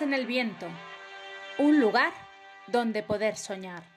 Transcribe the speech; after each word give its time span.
En 0.00 0.12
el 0.12 0.26
viento. 0.26 0.66
Un 1.58 1.80
lugar 1.80 2.12
donde 2.66 3.02
poder 3.02 3.36
soñar. 3.36 3.95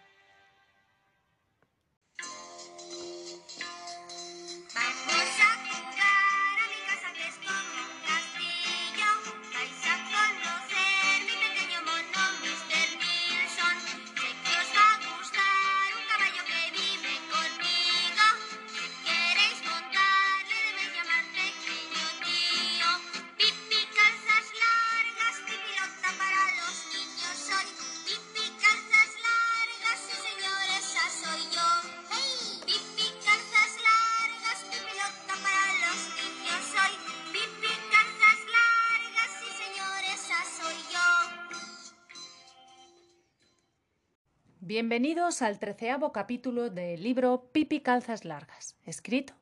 Bienvenidos 44.70 45.42
al 45.42 45.58
treceavo 45.58 46.12
capítulo 46.12 46.70
del 46.70 47.02
libro 47.02 47.50
Pipi 47.52 47.80
Calzas 47.80 48.24
Largas, 48.24 48.78
escrito 48.86 49.34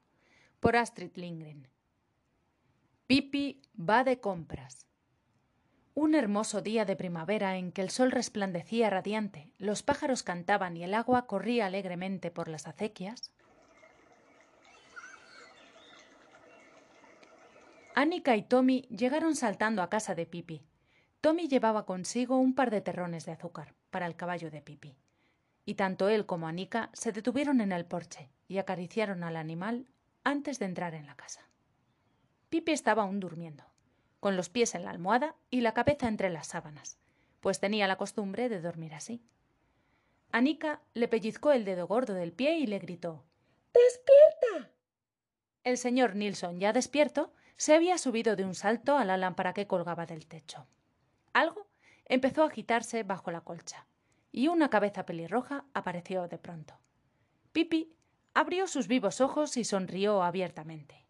por 0.61 0.77
Astrid 0.77 1.11
Lindgren. 1.15 1.67
Pipi 3.07 3.61
va 3.77 4.05
de 4.05 4.21
compras. 4.21 4.87
Un 5.95 6.15
hermoso 6.15 6.61
día 6.61 6.85
de 6.85 6.95
primavera 6.95 7.57
en 7.57 7.73
que 7.73 7.81
el 7.81 7.89
sol 7.89 8.11
resplandecía 8.11 8.89
radiante, 8.89 9.51
los 9.57 9.83
pájaros 9.83 10.23
cantaban 10.23 10.77
y 10.77 10.85
el 10.85 10.93
agua 10.93 11.27
corría 11.27 11.65
alegremente 11.65 12.31
por 12.31 12.47
las 12.47 12.65
acequias. 12.65 13.33
Annika 17.95 18.37
y 18.37 18.43
Tommy 18.43 18.83
llegaron 18.83 19.35
saltando 19.35 19.81
a 19.81 19.89
casa 19.89 20.15
de 20.15 20.25
Pipi. 20.25 20.63
Tommy 21.19 21.49
llevaba 21.49 21.85
consigo 21.85 22.37
un 22.37 22.55
par 22.55 22.71
de 22.71 22.79
terrones 22.79 23.25
de 23.25 23.33
azúcar 23.33 23.75
para 23.89 24.05
el 24.05 24.15
caballo 24.15 24.49
de 24.49 24.61
Pipi 24.61 24.95
y 25.67 25.75
tanto 25.75 26.07
él 26.07 26.25
como 26.25 26.47
Anika 26.47 26.89
se 26.93 27.11
detuvieron 27.11 27.59
en 27.59 27.73
el 27.73 27.83
porche 27.83 28.29
y 28.47 28.57
acariciaron 28.57 29.25
al 29.25 29.35
animal 29.35 29.85
antes 30.23 30.59
de 30.59 30.65
entrar 30.65 30.95
en 30.95 31.05
la 31.05 31.17
casa. 31.17 31.41
Pipi 32.47 32.71
estaba 32.71 33.03
aún 33.03 33.19
durmiendo, 33.19 33.65
con 34.21 34.37
los 34.37 34.47
pies 34.47 34.75
en 34.75 34.85
la 34.85 34.91
almohada 34.91 35.35
y 35.49 35.59
la 35.59 35.73
cabeza 35.73 36.07
entre 36.07 36.29
las 36.29 36.47
sábanas, 36.47 36.97
pues 37.41 37.59
tenía 37.59 37.85
la 37.85 37.97
costumbre 37.97 38.47
de 38.47 38.61
dormir 38.61 38.93
así. 38.93 39.21
Anika 40.31 40.79
le 40.93 41.09
pellizcó 41.09 41.51
el 41.51 41.65
dedo 41.65 41.85
gordo 41.85 42.13
del 42.13 42.31
pie 42.31 42.59
y 42.59 42.65
le 42.65 42.79
gritó 42.79 43.25
¡Despierta! 43.73 44.71
El 45.65 45.77
señor 45.77 46.15
Nilsson, 46.15 46.61
ya 46.61 46.71
despierto, 46.71 47.33
se 47.57 47.75
había 47.75 47.97
subido 47.97 48.37
de 48.37 48.45
un 48.45 48.55
salto 48.55 48.97
a 48.97 49.03
la 49.03 49.17
lámpara 49.17 49.51
que 49.53 49.67
colgaba 49.67 50.05
del 50.05 50.27
techo. 50.27 50.65
Algo 51.33 51.67
empezó 52.05 52.43
a 52.43 52.47
agitarse 52.47 53.03
bajo 53.03 53.31
la 53.31 53.41
colcha 53.41 53.85
y 54.37 54.49
una 54.49 54.69
cabeza 54.69 55.03
pelirroja 55.03 55.65
apareció 55.73 56.27
de 56.27 56.37
pronto. 56.37 56.79
Pipi 57.53 57.97
abrió 58.35 58.67
sus 58.67 58.87
vivos 58.87 59.19
ojos 59.19 59.57
y 59.57 59.63
sonrió 59.63 60.21
abiertamente. 60.21 61.07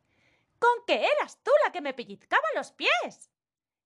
¿Con 0.59 0.71
qué 0.87 1.05
eras 1.05 1.37
tú 1.43 1.51
la 1.65 1.73
que 1.73 1.81
me 1.81 1.93
pellizcaba 1.93 2.47
los 2.55 2.71
pies? 2.71 3.29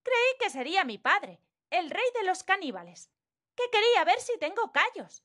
Creí 0.04 0.38
que 0.40 0.52
sería 0.52 0.86
mi 0.86 1.00
padre, 1.00 1.42
el 1.72 1.90
rey 1.90 2.06
de 2.20 2.24
los 2.24 2.44
caníbales, 2.44 3.10
que 3.56 3.64
quería 3.72 4.06
ver 4.06 4.20
si 4.20 4.38
tengo 4.38 4.72
callos. 4.72 5.24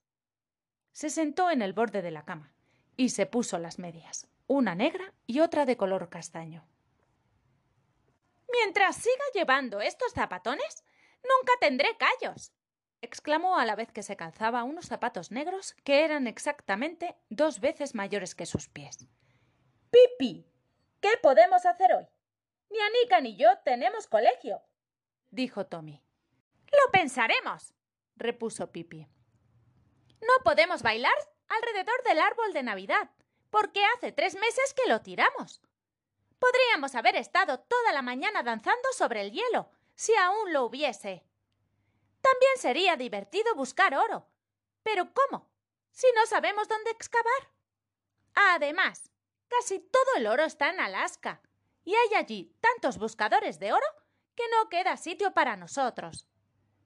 Se 0.92 1.10
sentó 1.10 1.50
en 1.50 1.60
el 1.60 1.74
borde 1.74 2.00
de 2.00 2.10
la 2.10 2.24
cama 2.24 2.54
y 2.96 3.10
se 3.10 3.26
puso 3.26 3.58
las 3.58 3.78
medias, 3.78 4.30
una 4.46 4.74
negra 4.74 5.12
y 5.26 5.40
otra 5.40 5.66
de 5.66 5.76
color 5.76 6.08
castaño. 6.08 6.66
Mientras 8.50 8.96
siga 8.96 9.24
llevando 9.34 9.82
estos 9.82 10.14
zapatones, 10.14 10.84
nunca 11.22 11.52
tendré 11.60 11.98
callos, 11.98 12.54
exclamó 13.02 13.58
a 13.58 13.64
la 13.64 13.76
vez 13.76 13.92
que 13.92 14.02
se 14.02 14.16
calzaba 14.16 14.64
unos 14.64 14.86
zapatos 14.86 15.30
negros 15.30 15.74
que 15.84 16.04
eran 16.04 16.26
exactamente 16.26 17.16
dos 17.28 17.60
veces 17.60 17.94
mayores 17.94 18.34
que 18.34 18.46
sus 18.46 18.68
pies. 18.68 19.06
Pipi. 19.90 20.46
¿Qué 21.00 21.10
podemos 21.22 21.66
hacer 21.66 21.92
hoy? 21.94 22.06
Ni 22.70 22.80
Anika 22.80 23.20
ni 23.20 23.36
yo 23.36 23.48
tenemos 23.64 24.06
colegio, 24.06 24.62
dijo 25.30 25.66
Tommy. 25.66 26.02
Lo 26.72 26.90
pensaremos, 26.90 27.74
repuso 28.16 28.72
Pipi. 28.72 29.06
No 30.20 30.42
podemos 30.44 30.82
bailar 30.82 31.14
alrededor 31.48 32.02
del 32.02 32.18
árbol 32.18 32.52
de 32.52 32.62
Navidad, 32.62 33.10
porque 33.50 33.84
hace 33.94 34.12
tres 34.12 34.34
meses 34.34 34.74
que 34.74 34.90
lo 34.90 35.00
tiramos. 35.02 35.62
Podríamos 36.38 36.94
haber 36.94 37.16
estado 37.16 37.60
toda 37.60 37.92
la 37.92 38.02
mañana 38.02 38.42
danzando 38.42 38.88
sobre 38.92 39.22
el 39.22 39.32
hielo, 39.32 39.70
si 39.94 40.14
aún 40.16 40.52
lo 40.52 40.64
hubiese. 40.64 41.24
También 42.26 42.58
sería 42.58 42.96
divertido 42.96 43.54
buscar 43.54 43.94
oro. 43.94 44.26
Pero 44.82 45.12
¿cómo? 45.14 45.48
Si 45.92 46.08
no 46.16 46.26
sabemos 46.26 46.66
dónde 46.66 46.90
excavar. 46.90 47.52
Además, 48.34 49.10
casi 49.46 49.78
todo 49.78 50.16
el 50.16 50.26
oro 50.26 50.42
está 50.42 50.70
en 50.70 50.80
Alaska, 50.80 51.40
y 51.84 51.94
hay 51.94 52.14
allí 52.18 52.52
tantos 52.60 52.98
buscadores 52.98 53.60
de 53.60 53.72
oro 53.72 53.86
que 54.34 54.42
no 54.50 54.68
queda 54.68 54.96
sitio 54.96 55.34
para 55.34 55.56
nosotros. 55.56 56.26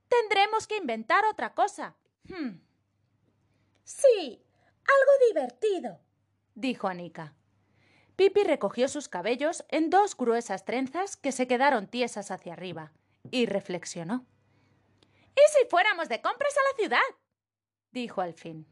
Tendremos 0.08 0.66
que 0.66 0.76
inventar 0.76 1.24
otra 1.24 1.54
cosa. 1.54 1.96
Hmm. 2.24 2.60
Sí, 3.82 4.44
algo 4.84 5.26
divertido, 5.28 6.00
dijo 6.54 6.86
Anika. 6.86 7.34
Pipi 8.16 8.44
recogió 8.44 8.88
sus 8.88 9.08
cabellos 9.08 9.64
en 9.70 9.88
dos 9.88 10.14
gruesas 10.14 10.66
trenzas 10.66 11.16
que 11.16 11.32
se 11.32 11.46
quedaron 11.46 11.86
tiesas 11.86 12.30
hacia 12.30 12.52
arriba 12.52 12.92
y 13.30 13.46
reflexionó. 13.46 14.26
¿Y 15.40 15.52
si 15.52 15.68
fuéramos 15.68 16.08
de 16.08 16.20
compras 16.20 16.54
a 16.56 16.70
la 16.70 16.76
ciudad? 16.76 17.16
dijo 17.92 18.20
al 18.20 18.34
fin. 18.34 18.66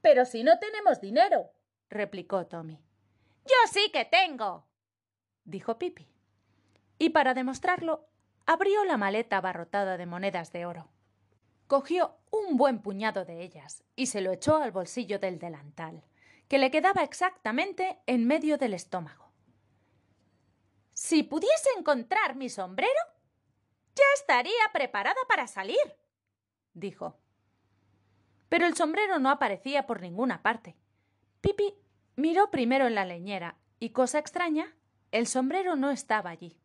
Pero 0.00 0.24
si 0.24 0.42
no 0.42 0.58
tenemos 0.58 1.00
dinero, 1.00 1.52
replicó 1.88 2.46
Tommy. 2.46 2.82
Yo 3.44 3.56
sí 3.70 3.90
que 3.92 4.04
tengo, 4.04 4.66
dijo 5.44 5.78
Pipi. 5.78 6.08
Y 6.98 7.10
para 7.10 7.34
demostrarlo, 7.34 8.08
abrió 8.46 8.84
la 8.84 8.96
maleta 8.96 9.38
abarrotada 9.38 9.96
de 9.96 10.06
monedas 10.06 10.52
de 10.52 10.66
oro. 10.66 10.88
Cogió 11.66 12.16
un 12.30 12.56
buen 12.56 12.80
puñado 12.80 13.24
de 13.24 13.42
ellas 13.42 13.84
y 13.94 14.06
se 14.06 14.20
lo 14.20 14.32
echó 14.32 14.56
al 14.56 14.72
bolsillo 14.72 15.18
del 15.18 15.38
delantal, 15.38 16.02
que 16.48 16.58
le 16.58 16.70
quedaba 16.70 17.02
exactamente 17.02 18.00
en 18.06 18.26
medio 18.26 18.58
del 18.58 18.74
estómago. 18.74 19.30
Si 20.92 21.22
pudiese 21.22 21.70
encontrar 21.78 22.34
mi 22.36 22.48
sombrero, 22.48 23.00
ya 24.00 24.20
estaría 24.20 24.72
preparada 24.72 25.20
para 25.28 25.46
salir, 25.46 25.78
dijo. 26.74 27.16
Pero 28.48 28.66
el 28.66 28.74
sombrero 28.74 29.18
no 29.18 29.30
aparecía 29.30 29.86
por 29.86 30.00
ninguna 30.00 30.42
parte. 30.42 30.76
Pipi 31.40 31.74
miró 32.16 32.50
primero 32.50 32.86
en 32.86 32.94
la 32.94 33.04
leñera 33.04 33.56
y, 33.78 33.90
cosa 33.90 34.18
extraña, 34.18 34.74
el 35.12 35.26
sombrero 35.26 35.76
no 35.76 35.90
estaba 35.90 36.30
allí. 36.30 36.58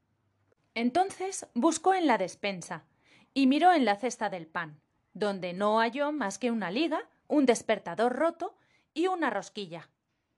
Entonces 0.74 1.48
buscó 1.54 1.94
en 1.94 2.08
la 2.08 2.18
despensa 2.18 2.86
y 3.34 3.48
miró 3.48 3.74
en 3.74 3.86
la 3.86 3.96
cesta 3.96 4.30
del 4.30 4.48
pan, 4.48 4.82
donde 5.14 5.54
no 5.54 5.80
halló 5.80 6.12
más 6.12 6.38
que 6.38 6.52
una 6.52 6.72
liga, 6.72 7.10
un 7.28 7.46
despertador 7.46 8.14
roto 8.14 8.58
y 8.94 9.08
una 9.08 9.30
rosquilla. 9.30 9.90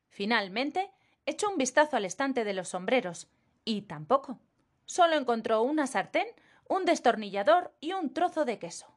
Finalmente 0.10 0.92
echó 1.25 1.50
un 1.50 1.57
vistazo 1.57 1.98
al 1.98 2.06
estante 2.06 2.44
de 2.44 2.54
los 2.54 2.69
sombreros 2.69 3.27
y 3.66 3.83
tampoco. 3.83 4.39
Solo 4.86 5.16
encontró 5.16 5.62
una 5.62 5.88
sartén 5.88 6.27
un 6.69 6.86
destornillador 6.86 7.75
y 7.80 7.94
un 7.94 8.14
trozo 8.14 8.46
de 8.46 8.60
queso. 8.60 8.88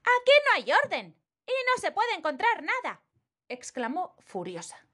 Aquí 0.00 0.32
no 0.46 0.52
hay 0.54 0.72
orden. 0.84 1.16
Y 1.46 1.52
no 1.66 1.80
se 1.80 1.90
puede 1.92 2.14
encontrar 2.14 2.62
nada. 2.62 3.02
exclamó 3.48 4.14
furiosa. 4.20 4.86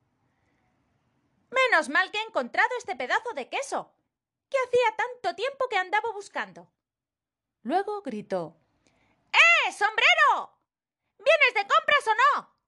Menos 1.50 1.88
mal 1.88 2.10
que 2.10 2.18
he 2.18 2.22
encontrado 2.22 2.68
este 2.76 2.96
pedazo 2.96 3.32
de 3.34 3.48
queso, 3.48 3.92
que 4.48 4.56
hacía 4.66 4.96
tanto 4.96 5.34
tiempo 5.36 5.68
que 5.68 5.76
andaba 5.76 6.10
buscando. 6.12 6.68
Luego 7.62 8.02
gritó 8.02 8.56
¡Eh, 9.32 9.72
sombrero! 9.72 10.58
¿Vienes 11.18 11.54
de 11.54 11.60
compras 11.60 12.06
o 12.06 12.14
no? 12.14 12.58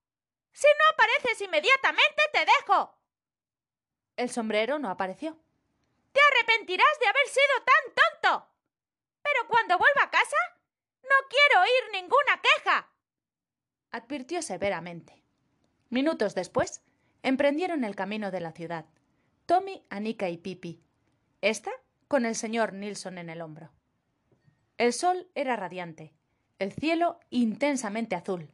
Si 0.53 0.67
no 0.67 0.85
apareces 0.93 1.41
inmediatamente, 1.41 2.21
te 2.31 2.45
dejo. 2.45 2.95
El 4.15 4.29
sombrero 4.29 4.79
no 4.79 4.89
apareció. 4.89 5.37
Te 6.11 6.21
arrepentirás 6.21 6.99
de 6.99 7.07
haber 7.07 7.27
sido 7.27 7.63
tan 7.65 8.21
tonto. 8.21 8.50
Pero 9.23 9.47
cuando 9.47 9.77
vuelva 9.77 10.03
a 10.03 10.09
casa, 10.11 10.37
no 11.03 11.15
quiero 11.29 11.61
oír 11.61 12.01
ninguna 12.01 12.41
queja. 12.41 12.87
advirtió 13.91 14.41
severamente. 14.41 15.21
Minutos 15.89 16.35
después, 16.35 16.81
emprendieron 17.23 17.83
el 17.83 17.95
camino 17.95 18.31
de 18.31 18.39
la 18.39 18.53
ciudad. 18.53 18.85
Tommy, 19.45 19.83
Anika 19.89 20.29
y 20.29 20.37
Pipi. 20.37 20.81
Esta 21.41 21.71
con 22.07 22.25
el 22.25 22.35
señor 22.35 22.73
Nilsson 22.73 23.17
en 23.17 23.29
el 23.29 23.41
hombro. 23.41 23.71
El 24.77 24.93
sol 24.93 25.29
era 25.35 25.55
radiante, 25.55 26.13
el 26.59 26.71
cielo 26.71 27.19
intensamente 27.29 28.15
azul, 28.15 28.51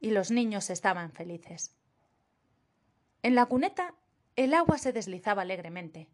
y 0.00 0.10
los 0.10 0.30
niños 0.30 0.70
estaban 0.70 1.12
felices. 1.12 1.74
En 3.22 3.34
la 3.34 3.46
cuneta 3.46 3.94
el 4.36 4.54
agua 4.54 4.78
se 4.78 4.92
deslizaba 4.92 5.42
alegremente. 5.42 6.08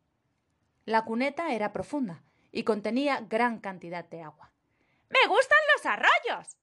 La 0.87 1.05
cuneta 1.05 1.53
era 1.55 1.73
profunda 1.73 2.23
y 2.55 2.62
contenía 2.62 3.21
gran 3.29 3.59
cantidad 3.59 4.05
de 4.05 4.23
agua. 4.23 4.53
¡Me 5.11 5.29
gustan 5.29 5.59
los 5.75 5.87
arroyos! 5.87 6.56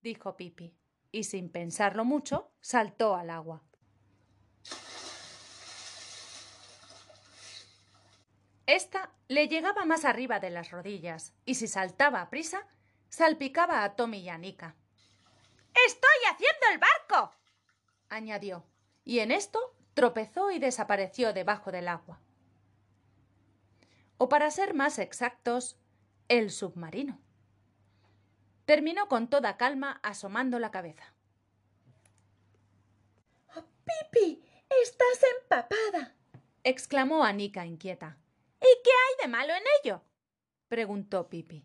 dijo 0.00 0.36
Pipi, 0.38 0.74
y 1.12 1.24
sin 1.24 1.50
pensarlo 1.52 2.06
mucho, 2.06 2.50
saltó 2.62 3.14
al 3.14 3.28
agua. 3.28 3.62
Esta 8.64 9.12
le 9.28 9.46
llegaba 9.46 9.84
más 9.84 10.06
arriba 10.06 10.40
de 10.40 10.48
las 10.48 10.70
rodillas, 10.70 11.34
y 11.44 11.56
si 11.56 11.68
saltaba 11.68 12.22
a 12.22 12.30
prisa, 12.30 12.66
salpicaba 13.10 13.84
a 13.84 13.96
Tommy 13.96 14.20
y 14.20 14.30
a 14.30 14.38
Nika. 14.38 14.74
¡Estoy 15.86 16.32
haciendo 16.32 16.66
el 16.72 16.78
barco! 16.78 17.34
añadió, 18.08 18.64
y 19.04 19.18
en 19.18 19.30
esto 19.30 19.60
tropezó 19.92 20.50
y 20.50 20.58
desapareció 20.58 21.34
debajo 21.34 21.70
del 21.70 21.88
agua. 21.88 22.23
O 24.18 24.28
para 24.28 24.50
ser 24.50 24.74
más 24.74 24.98
exactos, 24.98 25.76
el 26.28 26.50
submarino. 26.50 27.20
Terminó 28.64 29.08
con 29.08 29.28
toda 29.28 29.56
calma 29.56 30.00
asomando 30.02 30.58
la 30.58 30.70
cabeza. 30.70 31.12
Oh, 33.56 33.64
Pipi, 33.84 34.42
estás 34.82 35.20
empapada, 35.40 36.14
exclamó 36.62 37.24
Anika 37.24 37.66
inquieta. 37.66 38.16
¿Y 38.60 38.82
qué 38.82 38.90
hay 38.90 39.24
de 39.26 39.28
malo 39.28 39.52
en 39.52 39.64
ello? 39.82 40.02
preguntó 40.68 41.28
Pipi. 41.28 41.64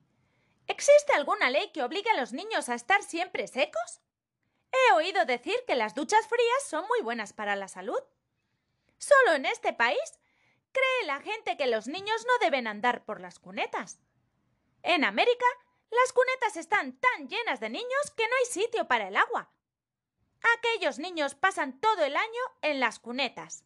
¿Existe 0.67 1.13
alguna 1.13 1.49
ley 1.49 1.71
que 1.71 1.83
obligue 1.83 2.09
a 2.11 2.19
los 2.19 2.33
niños 2.33 2.69
a 2.69 2.75
estar 2.75 3.01
siempre 3.01 3.47
secos? 3.47 4.01
He 4.71 4.93
oído 4.93 5.25
decir 5.25 5.55
que 5.65 5.75
las 5.75 5.95
duchas 5.95 6.27
frías 6.27 6.63
son 6.67 6.85
muy 6.87 7.01
buenas 7.01 7.33
para 7.33 7.55
la 7.55 7.67
salud. 7.67 7.99
Solo 8.97 9.33
en 9.35 9.45
este 9.45 9.73
país 9.73 10.19
cree 10.71 11.05
la 11.05 11.21
gente 11.21 11.57
que 11.57 11.67
los 11.67 11.87
niños 11.87 12.25
no 12.25 12.45
deben 12.45 12.67
andar 12.67 13.05
por 13.05 13.21
las 13.21 13.39
cunetas. 13.39 13.99
En 14.83 15.03
América, 15.03 15.45
las 15.89 16.13
cunetas 16.13 16.57
están 16.57 16.99
tan 16.99 17.27
llenas 17.27 17.59
de 17.59 17.69
niños 17.69 18.11
que 18.15 18.27
no 18.27 18.35
hay 18.39 18.45
sitio 18.45 18.87
para 18.87 19.07
el 19.07 19.17
agua. 19.17 19.51
Aquellos 20.57 20.99
niños 20.99 21.35
pasan 21.35 21.79
todo 21.79 22.03
el 22.03 22.15
año 22.15 22.41
en 22.61 22.79
las 22.79 22.99
cunetas. 22.99 23.65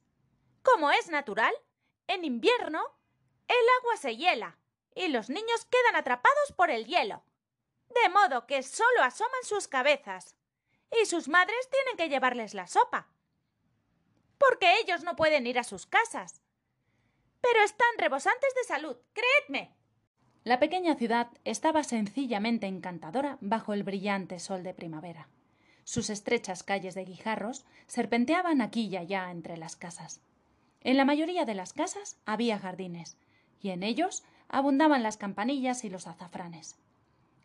Como 0.63 0.91
es 0.91 1.09
natural, 1.09 1.53
en 2.07 2.25
invierno 2.25 2.81
el 3.47 3.69
agua 3.81 3.97
se 3.97 4.15
hiela 4.15 4.57
y 4.95 5.09
los 5.09 5.29
niños 5.29 5.65
quedan 5.65 5.95
atrapados 5.95 6.51
por 6.55 6.71
el 6.71 6.85
hielo, 6.85 7.23
de 7.89 8.09
modo 8.09 8.47
que 8.47 8.63
solo 8.63 9.03
asoman 9.03 9.43
sus 9.43 9.67
cabezas 9.67 10.35
y 11.01 11.05
sus 11.05 11.27
madres 11.27 11.69
tienen 11.69 11.97
que 11.97 12.09
llevarles 12.09 12.53
la 12.53 12.67
sopa. 12.67 13.07
Porque 14.37 14.79
ellos 14.79 15.03
no 15.03 15.15
pueden 15.15 15.47
ir 15.47 15.59
a 15.59 15.63
sus 15.63 15.85
casas. 15.85 16.42
Pero 17.43 17.61
están 17.65 17.89
rebosantes 17.97 18.55
de 18.55 18.63
salud, 18.63 18.95
creedme. 19.11 19.75
La 20.45 20.59
pequeña 20.59 20.95
ciudad 20.95 21.27
estaba 21.43 21.83
sencillamente 21.83 22.67
encantadora 22.67 23.37
bajo 23.41 23.73
el 23.73 23.83
brillante 23.83 24.39
sol 24.39 24.63
de 24.63 24.73
primavera. 24.73 25.27
Sus 25.83 26.09
estrechas 26.09 26.63
calles 26.63 26.95
de 26.95 27.03
guijarros 27.03 27.65
serpenteaban 27.85 28.61
aquí 28.61 28.87
y 28.87 28.95
allá 28.95 29.29
entre 29.29 29.57
las 29.57 29.75
casas. 29.75 30.21
En 30.79 30.95
la 30.95 31.03
mayoría 31.03 31.43
de 31.43 31.53
las 31.53 31.73
casas 31.73 32.17
había 32.25 32.57
jardines, 32.59 33.17
y 33.61 33.71
en 33.71 33.83
ellos 33.83 34.23
abundaban 34.47 35.03
las 35.03 35.17
campanillas 35.17 35.83
y 35.83 35.89
los 35.89 36.07
azafranes. 36.07 36.77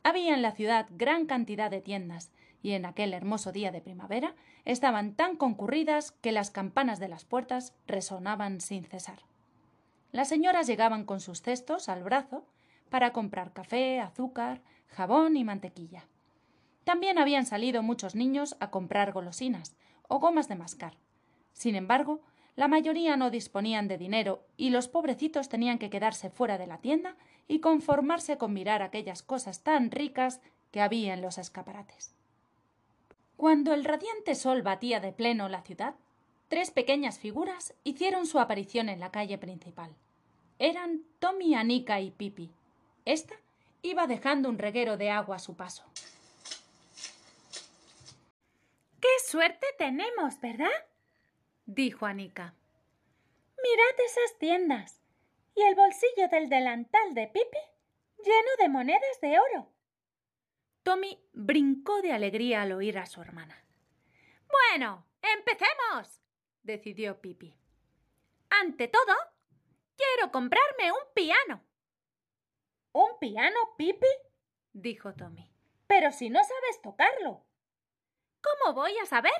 Había 0.05 0.33
en 0.33 0.43
la 0.43 0.53
ciudad 0.53 0.87
gran 0.91 1.27
cantidad 1.27 1.73
de 1.73 1.81
tiendas, 1.81 2.31
y 2.63 2.73
en 2.73 2.87
aquel 2.87 3.15
hermoso 3.15 3.51
día 3.51 3.73
de 3.73 3.81
primavera 3.81 4.37
estaban 4.65 5.15
tan 5.15 5.37
concurridas 5.37 6.13
que 6.13 6.31
las 6.31 6.53
campanas 6.53 7.01
de 7.01 7.09
las 7.09 7.25
puertas 7.25 7.75
resonaban 7.89 8.61
sin 8.61 8.85
cesar. 8.85 9.28
Las 10.13 10.29
señoras 10.29 10.67
llegaban 10.67 11.05
con 11.05 11.21
sus 11.21 11.43
cestos 11.43 11.89
al 11.89 12.03
brazo 12.03 12.45
para 12.89 13.13
comprar 13.13 13.53
café, 13.53 14.01
azúcar, 14.01 14.63
jabón 14.89 15.37
y 15.37 15.45
mantequilla. 15.45 16.07
También 16.85 17.19
habían 17.19 17.45
salido 17.45 17.83
muchos 17.83 18.15
niños 18.15 18.57
a 18.61 18.71
comprar 18.71 19.13
golosinas 19.13 19.77
o 20.09 20.19
gomas 20.19 20.49
de 20.49 20.57
mascar. 20.57 20.95
Sin 21.53 21.75
embargo, 21.75 22.23
la 22.57 22.67
mayoría 22.67 23.17
no 23.17 23.31
disponían 23.31 23.87
de 23.87 23.99
dinero 23.99 24.43
y 24.57 24.71
los 24.71 24.89
pobrecitos 24.89 25.49
tenían 25.49 25.79
que 25.79 25.91
quedarse 25.91 26.31
fuera 26.31 26.59
de 26.59 26.67
la 26.67 26.79
tienda 26.79 27.17
y 27.47 27.61
conformarse 27.61 28.39
con 28.39 28.53
mirar 28.53 28.83
aquellas 28.83 29.23
cosas 29.23 29.63
tan 29.63 29.91
ricas 29.91 30.41
que 30.71 30.81
había 30.81 31.15
en 31.15 31.23
los 31.23 31.39
escaparates. 31.39 32.15
Cuando 33.37 33.75
el 33.75 33.85
radiante 33.85 34.35
sol 34.35 34.63
batía 34.63 34.99
de 34.99 35.13
pleno 35.13 35.49
la 35.49 35.63
ciudad, 35.63 35.95
tres 36.49 36.71
pequeñas 36.71 37.19
figuras 37.19 37.75
hicieron 37.85 38.27
su 38.27 38.39
aparición 38.39 38.89
en 38.89 39.01
la 39.01 39.11
calle 39.11 39.39
principal. 39.39 39.95
Eran 40.59 41.03
Tommy, 41.19 41.55
Anika 41.55 42.01
y 42.01 42.11
Pipi. 42.11 42.51
Esta 43.05 43.35
iba 43.83 44.07
dejando 44.07 44.49
un 44.49 44.59
reguero 44.59 44.97
de 44.97 45.11
agua 45.11 45.37
a 45.37 45.39
su 45.39 45.55
paso. 45.55 45.85
¡Qué 49.01 49.09
suerte 49.25 49.67
tenemos, 49.79 50.41
¿verdad? 50.41 50.67
dijo 51.67 52.07
Anika. 52.07 52.55
Mirad 53.63 54.05
esas 54.05 54.39
tiendas 54.39 55.01
y 55.55 55.63
el 55.63 55.75
bolsillo 55.75 56.29
del 56.31 56.49
delantal 56.49 57.15
de 57.15 57.29
Pipi 57.29 57.59
lleno 58.25 58.49
de 58.59 58.69
monedas 58.69 59.21
de 59.21 59.39
oro. 59.39 59.69
Tommy 60.83 61.19
brincó 61.33 62.01
de 62.03 62.13
alegría 62.13 62.63
al 62.63 62.73
oír 62.73 62.99
a 62.99 63.07
su 63.07 63.21
hermana. 63.21 63.63
Bueno, 64.49 65.07
empecemos, 65.23 66.21
decidió 66.69 67.21
Pipi. 67.21 67.57
Ante 68.51 68.89
todo, 68.89 69.15
quiero 69.97 70.31
comprarme 70.31 70.93
un 70.93 71.13
piano. 71.15 71.65
¿Un 72.93 73.19
piano, 73.19 73.59
Pipi? 73.77 74.07
dijo 74.73 75.15
Tommy. 75.15 75.51
Pero 75.87 76.13
si 76.13 76.29
no 76.29 76.41
sabes 76.45 76.83
tocarlo. 76.83 77.45
¿Cómo 78.43 78.75
voy 78.75 78.97
a 78.99 79.07
saber 79.07 79.33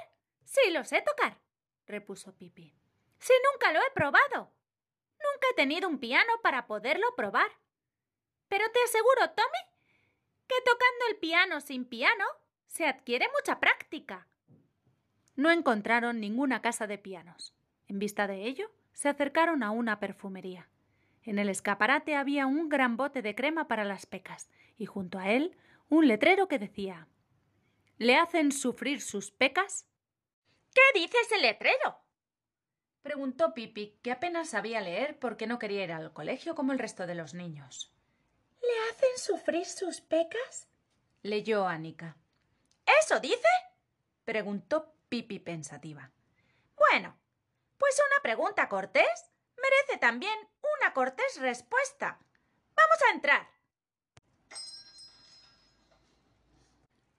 si 0.45 0.71
lo 0.71 0.85
sé 0.85 1.03
tocar? 1.03 1.39
repuso 1.87 2.35
Pipi. 2.35 2.75
Si 3.19 3.33
nunca 3.53 3.73
lo 3.73 3.81
he 3.81 3.91
probado. 3.93 4.51
Nunca 5.19 5.49
he 5.51 5.55
tenido 5.55 5.89
un 5.89 5.99
piano 5.99 6.33
para 6.43 6.67
poderlo 6.67 7.15
probar. 7.15 7.51
Pero 8.49 8.71
te 8.71 8.83
aseguro, 8.85 9.31
Tommy, 9.31 9.63
que 10.47 10.57
tocando 10.63 11.07
el 11.11 11.17
piano 11.17 11.61
sin 11.61 11.85
piano 11.85 12.25
se 12.67 12.87
adquiere 12.87 13.29
mucha 13.37 13.61
práctica. 13.61 14.29
No 15.39 15.53
encontraron 15.53 16.19
ninguna 16.19 16.63
casa 16.63 16.89
de 16.89 16.99
pianos. 16.99 17.55
En 17.87 18.01
vista 18.01 18.27
de 18.27 18.43
ello, 18.49 18.73
se 18.93 19.09
acercaron 19.09 19.63
a 19.63 19.71
una 19.71 20.01
perfumería. 20.01 20.69
En 21.23 21.39
el 21.39 21.49
escaparate 21.49 22.17
había 22.17 22.49
un 22.49 22.69
gran 22.69 22.97
bote 22.97 23.23
de 23.23 23.37
crema 23.37 23.69
para 23.69 23.85
las 23.85 24.05
pecas 24.05 24.51
y 24.77 24.87
junto 24.87 25.17
a 25.17 25.31
él 25.31 25.57
un 25.89 26.09
letrero 26.09 26.49
que 26.49 26.59
decía 26.59 27.07
¿Le 27.99 28.17
hacen 28.17 28.51
sufrir 28.51 29.01
sus 29.01 29.31
pecas? 29.31 29.87
¿Qué 30.75 30.99
dice 30.99 31.17
ese 31.23 31.39
letrero? 31.39 32.01
preguntó 33.03 33.55
Pipi, 33.55 33.97
que 34.03 34.11
apenas 34.11 34.49
sabía 34.49 34.81
leer 34.81 35.21
porque 35.21 35.47
no 35.47 35.61
quería 35.61 35.85
ir 35.85 35.93
al 35.93 36.13
colegio 36.13 36.57
como 36.57 36.73
el 36.73 36.81
resto 36.81 37.07
de 37.07 37.15
los 37.15 37.35
niños. 37.35 37.93
¿Le 38.61 38.91
hacen 38.91 39.17
sufrir 39.17 39.67
sus 39.67 40.01
pecas? 40.01 40.69
leyó 41.23 41.69
Anika. 41.69 42.17
¿Eso 43.01 43.21
dice? 43.21 43.47
preguntó 44.25 44.98
Pipi 45.09 45.39
pensativa. 45.39 46.11
Bueno, 46.77 47.17
pues 47.79 48.01
una 48.11 48.23
pregunta 48.23 48.69
cortés 48.69 49.31
merece 49.57 49.99
también 49.99 50.39
una 50.81 50.93
cortés 50.93 51.41
respuesta. 51.41 52.19
Vamos 52.77 52.99
a 53.09 53.15
entrar. 53.15 53.49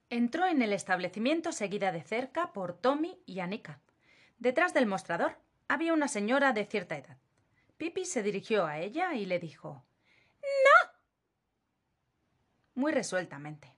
Entró 0.08 0.46
en 0.46 0.62
el 0.62 0.72
establecimiento 0.72 1.52
seguida 1.52 1.92
de 1.92 2.02
cerca 2.02 2.52
por 2.52 2.76
Tommy 2.76 3.22
y 3.26 3.40
Anika. 3.40 3.80
Detrás 4.38 4.74
del 4.74 4.86
mostrador 4.86 5.38
había 5.68 5.92
una 5.92 6.08
señora 6.08 6.52
de 6.52 6.66
cierta 6.66 6.96
edad. 6.96 7.18
Pipi 7.76 8.04
se 8.04 8.22
dirigió 8.22 8.66
a 8.66 8.78
ella 8.78 9.14
y 9.14 9.24
le 9.26 9.38
dijo 9.38 9.84
No. 10.42 10.92
muy 12.74 12.92
resueltamente. 12.92 13.72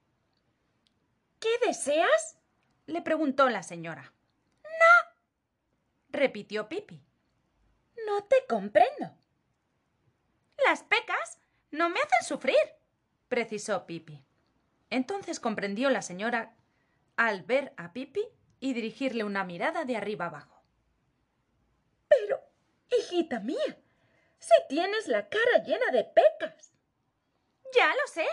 ¿Qué 1.38 1.50
deseas? 1.66 2.38
Le 2.92 3.00
preguntó 3.00 3.48
la 3.48 3.62
señora. 3.62 4.12
No. 4.62 5.14
repitió 6.10 6.68
Pipi. 6.68 7.02
No 8.06 8.24
te 8.24 8.36
comprendo. 8.46 9.16
Las 10.66 10.82
pecas 10.82 11.38
no 11.70 11.88
me 11.88 12.00
hacen 12.00 12.26
sufrir, 12.26 12.56
precisó 13.28 13.86
Pipi. 13.86 14.22
Entonces 14.90 15.40
comprendió 15.40 15.88
la 15.88 16.02
señora 16.02 16.54
al 17.16 17.42
ver 17.42 17.72
a 17.78 17.92
Pipi 17.94 18.28
y 18.60 18.74
dirigirle 18.74 19.24
una 19.24 19.42
mirada 19.44 19.84
de 19.84 19.96
arriba 19.96 20.26
abajo. 20.26 20.62
Pero, 22.08 22.40
hijita 22.90 23.40
mía, 23.40 23.78
si 24.38 24.54
tienes 24.68 25.08
la 25.08 25.28
cara 25.30 25.62
llena 25.64 25.90
de 25.92 26.04
pecas. 26.04 26.74
Ya 27.74 27.88
lo 27.88 28.06
sé, 28.06 28.26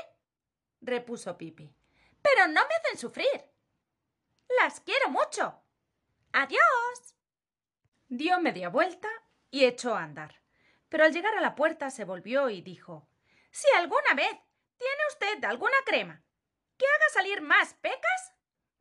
repuso 0.81 1.37
Pipi. 1.37 1.73
Pero 2.21 2.47
no 2.47 2.61
me 2.61 2.75
hacen 2.75 2.97
sufrir. 2.97 3.48
Las 4.57 4.81
quiero 4.81 5.09
mucho. 5.09 5.61
Adiós. 6.33 7.15
Dio 8.07 8.39
media 8.39 8.69
vuelta 8.69 9.07
y 9.51 9.65
echó 9.65 9.95
a 9.95 10.03
andar. 10.03 10.41
Pero 10.89 11.03
al 11.03 11.13
llegar 11.13 11.37
a 11.37 11.41
la 11.41 11.55
puerta 11.55 11.91
se 11.91 12.05
volvió 12.05 12.49
y 12.49 12.61
dijo 12.61 13.07
Si 13.51 13.67
alguna 13.75 14.13
vez 14.15 14.31
tiene 14.77 15.01
usted 15.09 15.43
alguna 15.43 15.77
crema 15.85 16.23
que 16.77 16.85
haga 16.85 17.09
salir 17.13 17.41
más 17.41 17.73
pecas, 17.75 18.33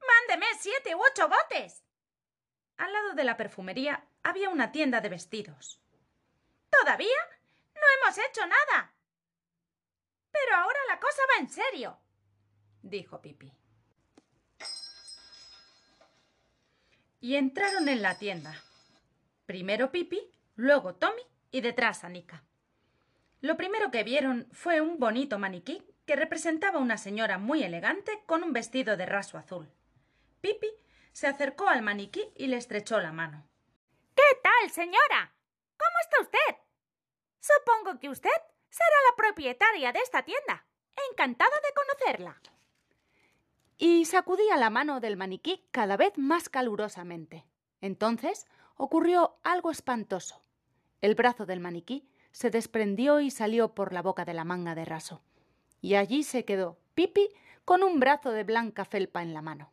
mándeme 0.07 0.47
siete 0.59 0.95
u 0.95 1.01
ocho 1.03 1.29
botes. 1.29 1.85
Al 2.77 2.93
lado 2.93 3.15
de 3.15 3.25
la 3.25 3.37
perfumería 3.37 4.09
había 4.23 4.49
una 4.51 4.73
tienda 4.73 5.01
de 5.01 5.09
vestidos. 5.09 5.83
¿Todavía? 6.71 7.19
No 7.75 7.83
hemos 7.97 8.19
hecho 8.19 8.47
nada. 8.47 8.95
Pero 10.31 10.57
ahora 10.57 10.79
la 10.89 11.01
cosa 11.01 11.23
va 11.33 11.41
en 11.41 11.51
serio, 11.51 11.99
dijo 12.83 13.21
Pipi. 13.21 13.58
Y 17.21 17.35
entraron 17.35 17.89
en 17.89 18.03
la 18.03 18.17
tienda. 18.17 18.55
Primero 19.47 19.91
Pipi, 19.91 20.31
luego 20.55 20.95
Tommy 20.95 21.23
y 21.51 21.61
detrás 21.61 22.05
Anika. 22.05 22.45
Lo 23.41 23.57
primero 23.57 23.91
que 23.91 24.05
vieron 24.05 24.49
fue 24.53 24.81
un 24.81 24.99
bonito 24.99 25.39
maniquí 25.39 25.83
que 26.07 26.17
representaba 26.17 26.79
una 26.79 26.97
señora 26.97 27.39
muy 27.39 27.63
elegante 27.63 28.23
con 28.27 28.43
un 28.43 28.53
vestido 28.53 28.97
de 28.97 29.07
raso 29.07 29.37
azul. 29.37 29.69
Pipi 30.41 30.69
se 31.13 31.27
acercó 31.27 31.69
al 31.69 31.83
maniquí 31.83 32.33
y 32.37 32.47
le 32.47 32.57
estrechó 32.57 33.01
la 33.01 33.13
mano. 33.13 33.49
¿Qué 34.15 34.41
tal, 34.43 34.71
señora? 34.71 35.35
¿Cómo 35.77 35.99
está 36.03 36.21
usted? 36.23 36.63
Supongo 37.41 37.99
que 37.99 38.09
usted 38.09 38.31
será 38.69 38.97
la 39.11 39.17
propietaria 39.17 39.93
de 39.93 39.99
esta 40.01 40.23
tienda. 40.23 40.67
Encantada 41.11 41.57
de 41.57 41.75
conocerla. 41.75 42.41
Y 43.79 44.07
sacudía 44.07 44.57
la 44.57 44.71
mano 44.71 44.99
del 44.99 45.17
maniquí 45.17 45.65
cada 45.71 45.97
vez 45.97 46.19
más 46.19 46.49
calurosamente. 46.49 47.47
Entonces 47.81 48.47
ocurrió 48.77 49.39
algo 49.45 49.71
espantoso. 49.71 50.43
El 51.01 51.15
brazo 51.15 51.47
del 51.47 51.61
maniquí 51.61 52.09
se 52.33 52.51
desprendió 52.51 53.21
y 53.21 53.31
salió 53.31 53.75
por 53.75 53.93
la 53.93 54.03
boca 54.03 54.25
de 54.25 54.35
la 54.35 54.45
manga 54.45 54.75
de 54.75 54.85
raso. 54.85 55.23
Y 55.81 55.95
allí 55.95 56.25
se 56.25 56.45
quedó 56.45 56.79
Pipi 56.95 57.29
con 57.65 57.85
un 57.85 58.01
brazo 58.01 58.33
de 58.33 58.43
blanca 58.43 58.85
felpa 58.85 59.23
en 59.23 59.33
la 59.33 59.43
mano. 59.43 59.73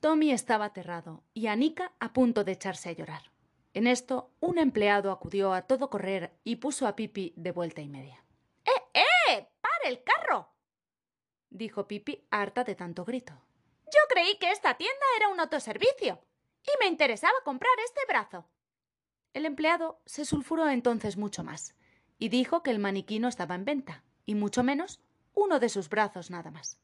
Tommy 0.00 0.30
estaba 0.30 0.66
aterrado 0.66 1.22
y 1.32 1.46
Anika 1.46 1.92
a 2.00 2.12
punto 2.12 2.44
de 2.44 2.52
echarse 2.52 2.90
a 2.90 2.92
llorar. 2.92 3.30
En 3.72 3.86
esto, 3.86 4.30
un 4.40 4.58
empleado 4.58 5.10
acudió 5.10 5.54
a 5.54 5.62
todo 5.62 5.88
correr 5.88 6.34
y 6.44 6.56
puso 6.56 6.86
a 6.86 6.96
Pipi 6.96 7.32
de 7.36 7.52
vuelta 7.52 7.80
y 7.80 7.88
media. 7.88 8.22
¡Eh, 8.66 9.00
eh! 9.30 9.48
¡Pare 9.60 9.88
el 9.88 10.02
carro! 10.02 10.51
Dijo 11.52 11.86
Pipi, 11.86 12.26
harta 12.30 12.64
de 12.64 12.74
tanto 12.74 13.04
grito. 13.04 13.32
Yo 13.86 14.00
creí 14.08 14.36
que 14.38 14.50
esta 14.50 14.74
tienda 14.74 15.06
era 15.16 15.28
un 15.28 15.40
autoservicio 15.40 16.20
y 16.62 16.70
me 16.80 16.86
interesaba 16.86 17.34
comprar 17.44 17.72
este 17.84 18.00
brazo. 18.08 18.46
El 19.34 19.46
empleado 19.46 20.00
se 20.06 20.24
sulfuró 20.24 20.68
entonces 20.68 21.16
mucho 21.16 21.44
más 21.44 21.74
y 22.18 22.28
dijo 22.28 22.62
que 22.62 22.70
el 22.70 22.78
maniquí 22.78 23.18
no 23.18 23.28
estaba 23.28 23.54
en 23.54 23.64
venta, 23.64 24.04
y 24.24 24.34
mucho 24.34 24.62
menos 24.62 25.00
uno 25.34 25.58
de 25.58 25.68
sus 25.68 25.88
brazos 25.88 26.30
nada 26.30 26.50
más, 26.50 26.78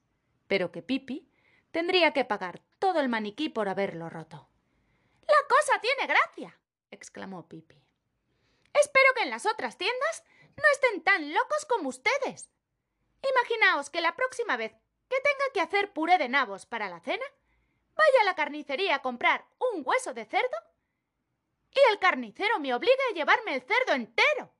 pero 0.48 0.72
que 0.72 0.82
Pipi 0.82 1.28
Tendría 1.70 2.12
que 2.12 2.24
pagar 2.24 2.62
todo 2.78 3.00
el 3.00 3.08
maniquí 3.08 3.48
por 3.48 3.68
haberlo 3.68 4.08
roto. 4.08 4.48
La 5.22 5.48
cosa 5.48 5.80
tiene 5.80 6.06
gracia, 6.06 6.58
exclamó 6.90 7.46
Pipi. 7.46 7.76
Espero 8.72 9.06
que 9.14 9.22
en 9.24 9.30
las 9.30 9.44
otras 9.44 9.76
tiendas 9.76 10.24
no 10.56 10.64
estén 10.72 11.02
tan 11.02 11.34
locos 11.34 11.66
como 11.68 11.90
ustedes. 11.90 12.50
Imaginaos 13.22 13.90
que 13.90 14.00
la 14.00 14.14
próxima 14.16 14.56
vez 14.56 14.72
que 15.08 15.16
tenga 15.20 15.52
que 15.54 15.60
hacer 15.60 15.92
puré 15.92 16.18
de 16.18 16.28
nabos 16.28 16.66
para 16.66 16.88
la 16.88 17.00
cena, 17.00 17.24
vaya 17.96 18.22
a 18.22 18.24
la 18.24 18.34
carnicería 18.34 18.96
a 18.96 19.02
comprar 19.02 19.46
un 19.58 19.82
hueso 19.84 20.14
de 20.14 20.24
cerdo 20.24 20.56
y 21.70 21.92
el 21.92 21.98
carnicero 21.98 22.58
me 22.60 22.74
obligue 22.74 22.94
a 23.10 23.14
llevarme 23.14 23.54
el 23.54 23.62
cerdo 23.62 23.94
entero. 23.94 24.52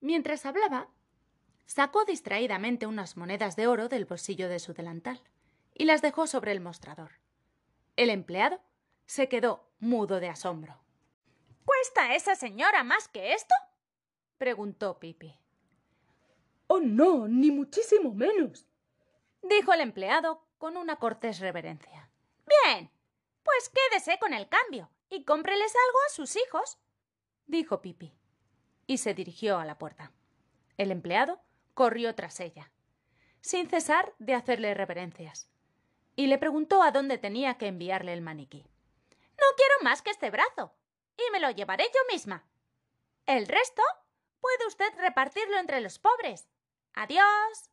Mientras 0.00 0.46
hablaba, 0.46 0.88
sacó 1.66 2.04
distraídamente 2.04 2.86
unas 2.86 3.16
monedas 3.16 3.56
de 3.56 3.66
oro 3.66 3.88
del 3.88 4.04
bolsillo 4.04 4.48
de 4.48 4.58
su 4.58 4.72
delantal 4.72 5.22
y 5.74 5.84
las 5.84 6.02
dejó 6.02 6.26
sobre 6.26 6.52
el 6.52 6.60
mostrador. 6.60 7.12
El 7.96 8.10
empleado 8.10 8.60
se 9.06 9.28
quedó 9.28 9.70
mudo 9.78 10.20
de 10.20 10.28
asombro. 10.28 10.80
¿Cuesta 11.64 12.14
esa 12.14 12.34
señora 12.34 12.84
más 12.84 13.08
que 13.08 13.34
esto? 13.34 13.54
preguntó 14.38 14.98
Pipi. 14.98 15.38
Oh, 16.68 16.80
no, 16.80 17.26
ni 17.26 17.50
muchísimo 17.50 18.14
menos, 18.14 18.66
dijo 19.42 19.72
el 19.72 19.80
empleado 19.80 20.46
con 20.58 20.76
una 20.76 20.96
cortés 20.96 21.40
reverencia. 21.40 22.10
Bien, 22.46 22.90
pues 23.42 23.70
quédese 23.70 24.18
con 24.18 24.32
el 24.32 24.48
cambio 24.48 24.90
y 25.10 25.24
cómpreles 25.24 25.72
algo 25.86 25.98
a 26.06 26.12
sus 26.14 26.36
hijos, 26.36 26.78
dijo 27.46 27.82
Pipi, 27.82 28.14
y 28.86 28.98
se 28.98 29.14
dirigió 29.14 29.58
a 29.58 29.64
la 29.64 29.78
puerta. 29.78 30.12
El 30.76 30.92
empleado 30.92 31.40
corrió 31.74 32.14
tras 32.14 32.38
ella, 32.40 32.70
sin 33.40 33.68
cesar 33.68 34.14
de 34.18 34.34
hacerle 34.34 34.74
reverencias 34.74 35.50
y 36.18 36.26
le 36.26 36.36
preguntó 36.36 36.82
a 36.82 36.90
dónde 36.90 37.16
tenía 37.16 37.58
que 37.58 37.68
enviarle 37.68 38.12
el 38.12 38.22
maniquí. 38.22 38.64
No 38.64 39.46
quiero 39.56 39.74
más 39.84 40.02
que 40.02 40.10
este 40.10 40.32
brazo, 40.32 40.74
y 41.16 41.30
me 41.30 41.38
lo 41.38 41.48
llevaré 41.52 41.84
yo 41.84 42.12
misma. 42.12 42.44
El 43.24 43.46
resto 43.46 43.82
puede 44.40 44.66
usted 44.66 44.92
repartirlo 44.96 45.60
entre 45.60 45.80
los 45.80 46.00
pobres. 46.00 46.48
Adiós. 46.98 47.70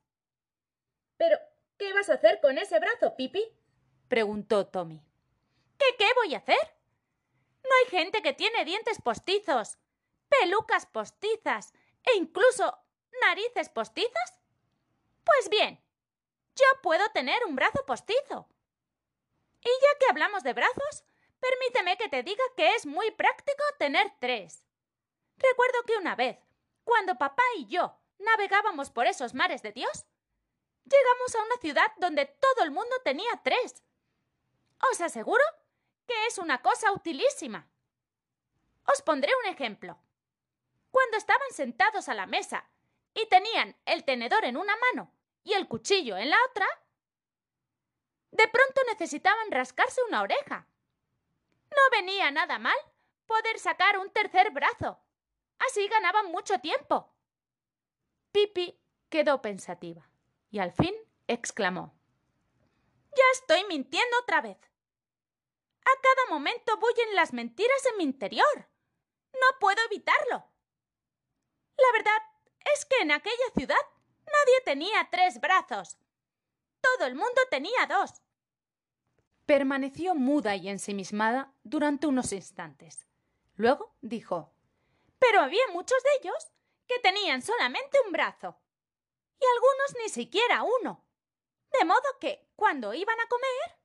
Pero, 1.18 1.40
¿qué 1.80 1.92
vas 1.94 2.12
a 2.12 2.14
hacer 2.14 2.40
con 2.42 2.60
ese 2.60 2.80
brazo, 2.80 3.16
Pipi? 3.16 3.44
preguntó 4.08 4.68
Tommy. 4.68 5.04
¿Qué 5.80 5.86
qué 5.98 6.06
voy 6.14 6.36
a 6.36 6.38
hacer? 6.38 6.78
¿No 7.64 7.70
hay 7.76 7.90
gente 7.90 8.22
que 8.22 8.34
tiene 8.34 8.66
dientes 8.66 9.02
postizos, 9.02 9.80
pelucas 10.30 10.86
postizas 10.86 11.74
e 12.04 12.16
incluso 12.18 12.78
narices 13.20 13.70
postizas? 13.70 14.40
Pues 15.24 15.50
bien, 15.50 15.84
yo 16.56 16.66
puedo 16.84 17.10
tener 17.10 17.46
un 17.46 17.56
brazo 17.56 17.84
postizo. 17.88 18.48
Y 19.60 19.70
ya 19.70 20.00
que 20.00 20.06
hablamos 20.12 20.44
de 20.44 20.54
brazos, 20.54 21.04
permíteme 21.40 21.98
que 21.98 22.10
te 22.10 22.22
diga 22.22 22.44
que 22.56 22.76
es 22.76 22.86
muy 22.86 23.10
práctico 23.10 23.64
tener 23.80 24.14
tres. 24.20 24.68
Recuerdo 25.38 25.82
que 25.88 25.98
una 25.98 26.16
vez, 26.16 26.38
cuando 26.84 27.16
papá 27.16 27.42
y 27.58 27.66
yo 27.66 28.05
navegábamos 28.20 28.90
por 28.92 29.08
esos 29.08 29.34
mares 29.34 29.62
de 29.62 29.72
Dios, 29.72 30.06
llegamos 30.84 31.36
a 31.36 31.44
una 31.44 31.58
ciudad 31.62 31.92
donde 31.98 32.26
todo 32.26 32.64
el 32.64 32.72
mundo 32.72 32.96
tenía 33.04 33.42
tres. 33.44 33.84
Os 34.92 35.02
aseguro 35.02 35.44
que 36.08 36.28
es 36.28 36.38
una 36.38 36.62
cosa 36.62 36.92
utilísima. 36.92 37.68
Os 38.92 39.02
pondré 39.02 39.32
un 39.44 39.52
ejemplo. 39.52 40.00
Cuando 40.92 41.18
estaban 41.18 41.52
sentados 41.52 42.08
a 42.08 42.14
la 42.14 42.26
mesa 42.26 42.70
y 43.14 43.28
tenían 43.28 43.76
el 43.86 44.04
tenedor 44.04 44.46
en 44.46 44.58
una 44.58 44.76
mano 44.78 45.12
y 45.44 45.54
el 45.54 45.68
cuchillo 45.68 46.18
en 46.18 46.30
la 46.30 46.38
otra, 46.50 46.68
de 48.32 48.48
pronto 48.48 48.82
necesitaban 48.88 49.52
rascarse 49.52 50.02
una 50.08 50.22
oreja. 50.22 50.68
No 51.70 51.82
venía 51.92 52.32
nada 52.32 52.60
mal 52.60 52.78
poder 53.26 53.60
sacar 53.60 53.98
un 53.98 54.12
tercer 54.12 54.52
brazo. 54.52 55.00
Así 55.60 55.88
ganaban 55.88 56.32
mucho 56.32 56.60
tiempo. 56.60 57.15
Pipi 58.36 58.78
quedó 59.08 59.42
pensativa 59.42 60.10
y 60.52 60.60
al 60.60 60.74
fin 60.74 60.94
exclamó 61.26 61.98
Ya 63.16 63.24
estoy 63.32 63.64
mintiendo 63.64 64.14
otra 64.24 64.42
vez. 64.42 64.58
A 65.80 66.02
cada 66.02 66.30
momento 66.32 66.76
bullen 66.76 67.16
las 67.16 67.32
mentiras 67.32 67.86
en 67.90 67.98
mi 67.98 68.04
interior. 68.04 68.68
No 69.32 69.60
puedo 69.62 69.82
evitarlo. 69.86 70.52
La 71.78 71.92
verdad 71.94 72.18
es 72.74 72.84
que 72.84 72.98
en 73.04 73.14
aquella 73.14 73.52
ciudad 73.56 73.78
Nadie 74.26 74.62
tenía 74.66 75.08
tres 75.10 75.40
brazos. 75.40 75.98
Todo 76.82 77.08
el 77.08 77.16
mundo 77.16 77.40
tenía 77.50 77.88
dos. 77.88 78.22
Permaneció 79.46 80.14
muda 80.14 80.58
y 80.58 80.68
ensimismada 80.68 81.54
durante 81.64 82.08
unos 82.08 82.34
instantes. 82.34 83.08
Luego 83.56 83.96
dijo 84.02 84.52
Pero 85.20 85.40
había 85.40 85.66
muchos 85.72 86.04
de 86.04 86.10
ellos 86.20 86.52
que 86.88 87.00
tenían 87.00 87.42
solamente 87.42 87.98
un 88.06 88.12
brazo. 88.12 88.60
Y 89.40 89.46
algunos 89.46 89.96
ni 90.04 90.10
siquiera 90.10 90.64
uno. 90.64 91.06
De 91.72 91.86
modo 91.86 92.20
que, 92.20 92.48
cuando 92.56 92.94
iban 92.94 93.20
a 93.20 93.28
comer, 93.28 93.80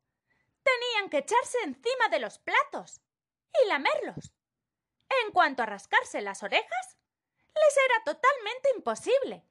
tenían 0.63 1.11
que 1.11 1.19
echarse 1.19 1.59
encima 1.65 2.09
de 2.11 2.21
los 2.21 2.39
platos 2.39 3.01
y 3.63 3.69
lamerlos. 3.69 4.33
En 5.25 5.33
cuanto 5.33 5.63
a 5.63 5.67
rascarse 5.67 6.21
las 6.21 6.43
orejas, 6.43 6.99
les 7.55 7.77
era 7.85 8.05
totalmente 8.05 8.71
imposible. 8.77 9.45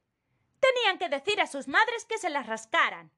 Tenían 0.59 0.97
que 0.97 1.09
decir 1.09 1.41
a 1.41 1.47
sus 1.47 1.67
madres 1.67 2.05
que 2.05 2.17
se 2.17 2.29
las 2.29 2.47
rascaran. 2.47 3.11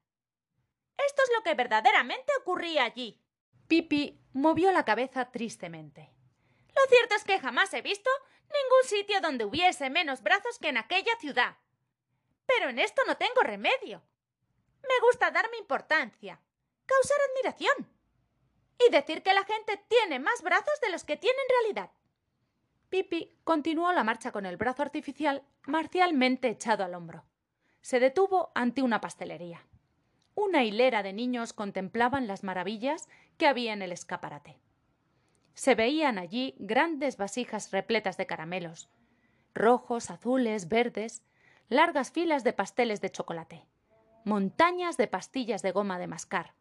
Esto 0.96 1.22
es 1.22 1.30
lo 1.36 1.42
que 1.42 1.54
verdaderamente 1.54 2.32
ocurría 2.40 2.84
allí. 2.84 3.24
Pipi 3.68 4.20
movió 4.32 4.72
la 4.72 4.84
cabeza 4.84 5.30
tristemente. 5.30 6.12
Lo 6.74 6.82
cierto 6.88 7.14
es 7.14 7.24
que 7.24 7.38
jamás 7.38 7.72
he 7.74 7.82
visto 7.82 8.10
ningún 8.52 8.84
sitio 8.84 9.20
donde 9.20 9.44
hubiese 9.44 9.90
menos 9.90 10.22
brazos 10.22 10.58
que 10.58 10.68
en 10.68 10.76
aquella 10.76 11.16
ciudad. 11.18 11.56
Pero 12.46 12.68
en 12.68 12.78
esto 12.78 13.02
no 13.06 13.16
tengo 13.16 13.42
remedio. 13.42 14.02
Me 14.82 15.06
gusta 15.06 15.30
darme 15.30 15.56
importancia, 15.58 16.40
causar 16.86 17.18
admiración 17.30 17.92
y 18.78 18.90
decir 18.90 19.22
que 19.22 19.34
la 19.34 19.44
gente 19.44 19.82
tiene 19.88 20.18
más 20.18 20.42
brazos 20.42 20.80
de 20.80 20.90
los 20.90 21.04
que 21.04 21.16
tiene 21.16 21.36
en 21.42 21.60
realidad. 21.60 21.90
Pipi 22.88 23.38
continuó 23.44 23.92
la 23.92 24.04
marcha 24.04 24.32
con 24.32 24.44
el 24.44 24.56
brazo 24.56 24.82
artificial 24.82 25.46
marcialmente 25.66 26.48
echado 26.48 26.84
al 26.84 26.94
hombro. 26.94 27.24
Se 27.80 28.00
detuvo 28.00 28.52
ante 28.54 28.82
una 28.82 29.00
pastelería. 29.00 29.66
Una 30.34 30.64
hilera 30.64 31.02
de 31.02 31.12
niños 31.12 31.52
contemplaban 31.52 32.26
las 32.26 32.42
maravillas 32.42 33.08
que 33.38 33.46
había 33.46 33.72
en 33.72 33.82
el 33.82 33.92
escaparate. 33.92 34.58
Se 35.54 35.74
veían 35.74 36.18
allí 36.18 36.54
grandes 36.58 37.16
vasijas 37.16 37.70
repletas 37.70 38.16
de 38.16 38.26
caramelos, 38.26 38.88
rojos, 39.54 40.10
azules, 40.10 40.68
verdes, 40.68 41.22
largas 41.68 42.10
filas 42.10 42.44
de 42.44 42.52
pasteles 42.52 43.00
de 43.00 43.10
chocolate, 43.10 43.66
montañas 44.24 44.96
de 44.96 45.08
pastillas 45.08 45.62
de 45.62 45.72
goma 45.72 45.98
de 45.98 46.06
mascar 46.06 46.54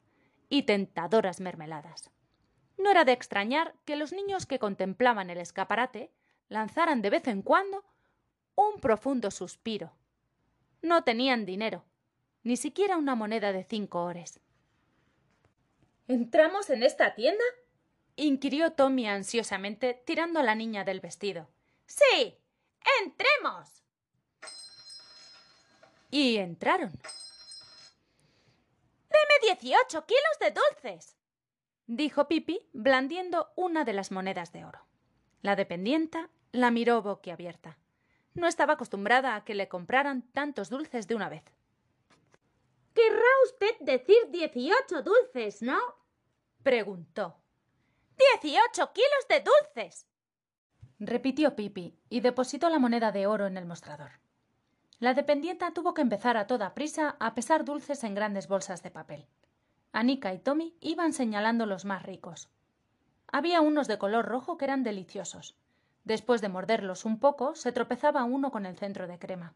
y 0.49 0.63
tentadoras 0.63 1.39
mermeladas. 1.39 2.11
No 2.77 2.91
era 2.91 3.05
de 3.05 3.11
extrañar 3.11 3.75
que 3.85 3.95
los 3.95 4.11
niños 4.11 4.45
que 4.45 4.59
contemplaban 4.59 5.29
el 5.29 5.37
escaparate 5.37 6.11
lanzaran 6.49 7.01
de 7.01 7.09
vez 7.09 7.27
en 7.27 7.41
cuando 7.41 7.85
un 8.55 8.81
profundo 8.81 9.31
suspiro. 9.31 9.93
No 10.81 11.03
tenían 11.03 11.45
dinero, 11.45 11.85
ni 12.43 12.57
siquiera 12.57 12.97
una 12.97 13.15
moneda 13.15 13.53
de 13.53 13.63
cinco 13.63 14.03
ores. 14.03 14.39
¿Entramos 16.07 16.69
en 16.69 16.83
esta 16.83 17.15
tienda? 17.15 17.43
Inquirió 18.15 18.73
Tommy 18.73 19.07
ansiosamente, 19.07 20.01
tirando 20.05 20.39
a 20.39 20.43
la 20.43 20.55
niña 20.55 20.83
del 20.83 20.99
vestido. 20.99 21.49
Sí. 21.85 22.37
Entremos. 23.01 23.83
Y 26.09 26.37
entraron. 26.37 26.91
Deme 29.09 29.33
dieciocho 29.43 30.05
kilos 30.05 30.39
de 30.39 30.51
dulces, 30.51 31.15
dijo 31.87 32.27
Pipi, 32.27 32.69
blandiendo 32.73 33.51
una 33.55 33.83
de 33.83 33.93
las 33.93 34.11
monedas 34.11 34.51
de 34.51 34.65
oro. 34.65 34.79
La 35.41 35.55
dependienta 35.55 36.29
la 36.51 36.71
miró 36.71 37.01
boquiabierta. 37.01 37.77
No 38.33 38.47
estaba 38.47 38.73
acostumbrada 38.73 39.35
a 39.35 39.43
que 39.43 39.55
le 39.55 39.67
compraran 39.67 40.21
tantos 40.31 40.69
dulces 40.69 41.07
de 41.07 41.15
una 41.15 41.29
vez. 41.29 41.43
Querrá 42.93 43.27
usted 43.45 43.75
decir 43.81 44.17
dieciocho 44.29 45.01
dulces, 45.01 45.61
¿no? 45.61 45.79
preguntó. 46.63 47.40
¡Dieciocho 48.21 48.91
kilos 48.93 49.27
de 49.29 49.43
dulces! 49.43 50.07
repitió 50.99 51.55
Pipi 51.55 51.97
y 52.09 52.19
depositó 52.19 52.69
la 52.69 52.77
moneda 52.77 53.11
de 53.11 53.25
oro 53.25 53.47
en 53.47 53.57
el 53.57 53.65
mostrador. 53.65 54.11
La 54.99 55.15
dependienta 55.15 55.71
tuvo 55.71 55.95
que 55.95 56.03
empezar 56.03 56.37
a 56.37 56.45
toda 56.45 56.75
prisa 56.75 57.15
a 57.19 57.33
pesar 57.33 57.65
dulces 57.65 58.03
en 58.03 58.13
grandes 58.13 58.47
bolsas 58.47 58.83
de 58.83 58.91
papel. 58.91 59.25
Anika 59.91 60.33
y 60.33 60.39
Tommy 60.39 60.77
iban 60.79 61.13
señalando 61.13 61.65
los 61.65 61.85
más 61.85 62.03
ricos. 62.03 62.49
Había 63.27 63.61
unos 63.61 63.87
de 63.87 63.97
color 63.97 64.25
rojo 64.25 64.57
que 64.57 64.65
eran 64.65 64.83
deliciosos. 64.83 65.55
Después 66.03 66.41
de 66.41 66.49
morderlos 66.49 67.05
un 67.05 67.19
poco, 67.19 67.55
se 67.55 67.71
tropezaba 67.71 68.23
uno 68.23 68.51
con 68.51 68.65
el 68.65 68.77
centro 68.77 69.07
de 69.07 69.17
crema. 69.17 69.55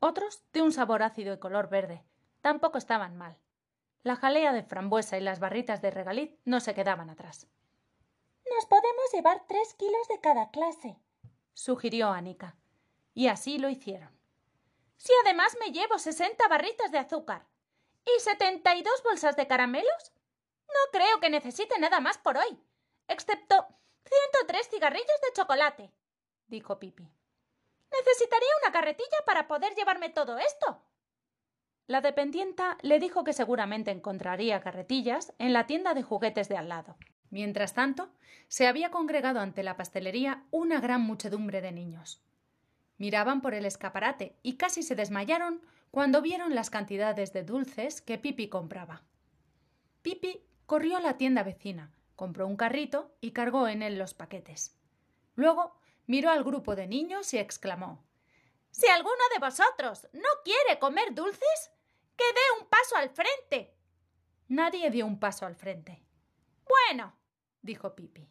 Otros, 0.00 0.42
de 0.52 0.62
un 0.62 0.72
sabor 0.72 1.02
ácido 1.04 1.32
y 1.34 1.38
color 1.38 1.68
verde, 1.68 2.02
tampoco 2.40 2.78
estaban 2.78 3.16
mal. 3.16 3.36
La 4.02 4.16
jalea 4.16 4.52
de 4.52 4.64
frambuesa 4.64 5.16
y 5.16 5.20
las 5.20 5.38
barritas 5.38 5.80
de 5.80 5.90
regaliz 5.90 6.36
no 6.44 6.60
se 6.60 6.74
quedaban 6.74 7.08
atrás. 7.08 7.46
Nos 8.54 8.66
podemos 8.66 9.12
llevar 9.12 9.44
tres 9.46 9.74
kilos 9.74 10.08
de 10.08 10.20
cada 10.20 10.50
clase, 10.50 10.98
sugirió 11.54 12.08
Anika. 12.08 12.56
Y 13.14 13.28
así 13.28 13.58
lo 13.58 13.68
hicieron. 13.68 14.10
Si 14.96 15.12
además 15.24 15.56
me 15.60 15.70
llevo 15.70 15.98
sesenta 15.98 16.48
barritas 16.48 16.90
de 16.90 16.98
azúcar 16.98 17.46
y 18.04 18.20
setenta 18.20 18.74
y 18.74 18.82
dos 18.82 19.02
bolsas 19.02 19.36
de 19.36 19.46
caramelos, 19.46 20.12
no 20.68 20.90
creo 20.92 21.20
que 21.20 21.30
necesite 21.30 21.78
nada 21.78 22.00
más 22.00 22.18
por 22.18 22.38
hoy, 22.38 22.58
excepto 23.08 23.66
ciento 24.04 24.46
tres 24.46 24.68
cigarrillos 24.68 25.20
de 25.22 25.32
chocolate, 25.34 25.92
dijo 26.46 26.78
Pipi. 26.78 27.08
Necesitaría 27.90 28.48
una 28.62 28.72
carretilla 28.72 29.18
para 29.26 29.46
poder 29.46 29.74
llevarme 29.74 30.08
todo 30.08 30.38
esto. 30.38 30.82
La 31.86 32.00
dependienta 32.00 32.78
le 32.82 32.98
dijo 33.00 33.24
que 33.24 33.32
seguramente 33.32 33.90
encontraría 33.90 34.60
carretillas 34.60 35.32
en 35.38 35.52
la 35.52 35.66
tienda 35.66 35.94
de 35.94 36.02
juguetes 36.02 36.48
de 36.48 36.56
al 36.56 36.68
lado. 36.68 36.96
Mientras 37.30 37.74
tanto, 37.74 38.10
se 38.48 38.66
había 38.66 38.90
congregado 38.90 39.40
ante 39.40 39.62
la 39.62 39.76
pastelería 39.76 40.44
una 40.50 40.80
gran 40.80 41.00
muchedumbre 41.00 41.60
de 41.60 41.72
niños. 41.72 42.22
Miraban 42.98 43.40
por 43.40 43.54
el 43.54 43.64
escaparate 43.64 44.36
y 44.42 44.56
casi 44.56 44.82
se 44.82 44.94
desmayaron 44.94 45.60
cuando 45.90 46.22
vieron 46.22 46.54
las 46.54 46.70
cantidades 46.70 47.32
de 47.32 47.42
dulces 47.42 48.00
que 48.00 48.18
Pipi 48.18 48.48
compraba. 48.48 49.02
Pipi 50.02 50.40
corrió 50.66 50.96
a 50.96 51.00
la 51.00 51.16
tienda 51.16 51.42
vecina, 51.42 51.90
compró 52.16 52.46
un 52.46 52.56
carrito 52.56 53.14
y 53.20 53.32
cargó 53.32 53.66
en 53.66 53.82
él 53.82 53.98
los 53.98 54.14
paquetes. 54.14 54.76
Luego 55.34 55.74
miró 56.06 56.30
al 56.30 56.44
grupo 56.44 56.76
de 56.76 56.86
niños 56.86 57.34
y 57.34 57.38
exclamó 57.38 58.04
Si 58.72 58.88
alguno 58.88 59.22
de 59.32 59.38
vosotros 59.38 60.08
no 60.12 60.28
quiere 60.44 60.78
comer 60.80 61.14
dulces, 61.14 61.70
que 62.16 62.24
dé 62.24 62.60
un 62.60 62.68
paso 62.68 62.96
al 62.96 63.10
frente. 63.10 63.76
Nadie 64.48 64.90
dio 64.90 65.06
un 65.06 65.20
paso 65.20 65.46
al 65.46 65.54
frente. 65.54 66.02
Bueno, 66.66 67.16
dijo 67.60 67.94
Pipi. 67.94 68.28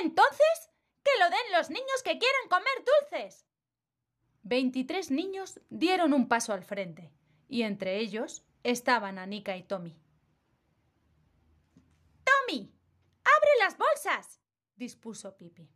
Entonces, 0.00 0.70
que 1.02 1.10
lo 1.18 1.28
den 1.28 1.52
los 1.52 1.68
niños 1.68 2.02
que 2.02 2.18
quieran 2.18 2.48
comer 2.48 2.84
dulces. 2.84 3.46
Veintitrés 4.42 5.10
niños 5.10 5.60
dieron 5.68 6.12
un 6.12 6.28
paso 6.28 6.52
al 6.52 6.64
frente, 6.64 7.12
y 7.48 7.62
entre 7.62 7.98
ellos 7.98 8.44
estaban 8.62 9.18
Anika 9.18 9.56
y 9.56 9.62
Tommy. 9.62 9.98
Tommy, 12.24 12.72
abre 13.24 13.50
las 13.60 13.76
bolsas, 13.76 14.40
dispuso 14.76 15.36
Pipi. 15.36 15.70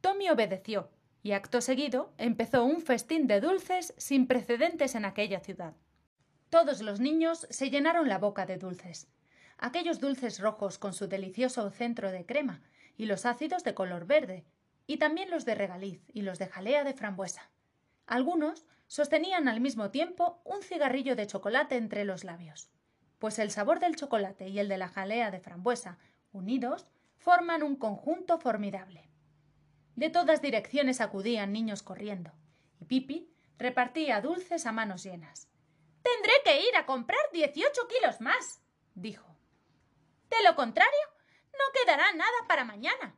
Tommy 0.00 0.30
obedeció, 0.30 0.90
y 1.22 1.32
acto 1.32 1.60
seguido 1.60 2.12
empezó 2.18 2.64
un 2.64 2.80
festín 2.80 3.26
de 3.26 3.40
dulces 3.40 3.94
sin 3.96 4.26
precedentes 4.26 4.94
en 4.94 5.04
aquella 5.04 5.40
ciudad. 5.40 5.74
Todos 6.50 6.82
los 6.82 7.00
niños 7.00 7.46
se 7.50 7.70
llenaron 7.70 8.08
la 8.08 8.18
boca 8.18 8.44
de 8.44 8.58
dulces. 8.58 9.08
Aquellos 9.56 10.00
dulces 10.00 10.40
rojos 10.40 10.78
con 10.78 10.92
su 10.92 11.06
delicioso 11.06 11.70
centro 11.70 12.10
de 12.10 12.26
crema 12.26 12.62
y 12.96 13.06
los 13.06 13.24
ácidos 13.24 13.64
de 13.64 13.74
color 13.74 14.06
verde, 14.06 14.44
y 14.86 14.96
también 14.96 15.30
los 15.30 15.44
de 15.44 15.54
regaliz 15.54 16.02
y 16.12 16.22
los 16.22 16.38
de 16.38 16.48
jalea 16.48 16.84
de 16.84 16.92
frambuesa. 16.92 17.50
Algunos 18.06 18.66
sostenían 18.88 19.48
al 19.48 19.60
mismo 19.60 19.90
tiempo 19.90 20.42
un 20.44 20.62
cigarrillo 20.62 21.16
de 21.16 21.26
chocolate 21.26 21.76
entre 21.76 22.04
los 22.04 22.24
labios, 22.24 22.68
pues 23.18 23.38
el 23.38 23.50
sabor 23.50 23.78
del 23.78 23.96
chocolate 23.96 24.48
y 24.48 24.58
el 24.58 24.68
de 24.68 24.78
la 24.78 24.88
jalea 24.88 25.30
de 25.30 25.40
frambuesa, 25.40 25.98
unidos, 26.32 26.86
forman 27.16 27.62
un 27.62 27.76
conjunto 27.76 28.38
formidable. 28.38 29.08
De 29.96 30.10
todas 30.10 30.40
direcciones 30.40 31.00
acudían 31.00 31.52
niños 31.52 31.82
corriendo, 31.82 32.32
y 32.80 32.86
Pipi 32.86 33.30
repartía 33.58 34.20
dulces 34.20 34.66
a 34.66 34.72
manos 34.72 35.02
llenas. 35.02 35.48
Tendré 36.02 36.32
que 36.44 36.60
ir 36.68 36.76
a 36.76 36.86
comprar 36.86 37.20
dieciocho 37.32 37.86
kilos 37.88 38.20
más, 38.20 38.62
dijo. 38.94 39.36
De 40.30 40.42
lo 40.44 40.56
contrario, 40.56 41.06
no 41.52 41.80
quedará 41.80 42.12
nada 42.14 42.46
para 42.48 42.64
mañana. 42.64 43.16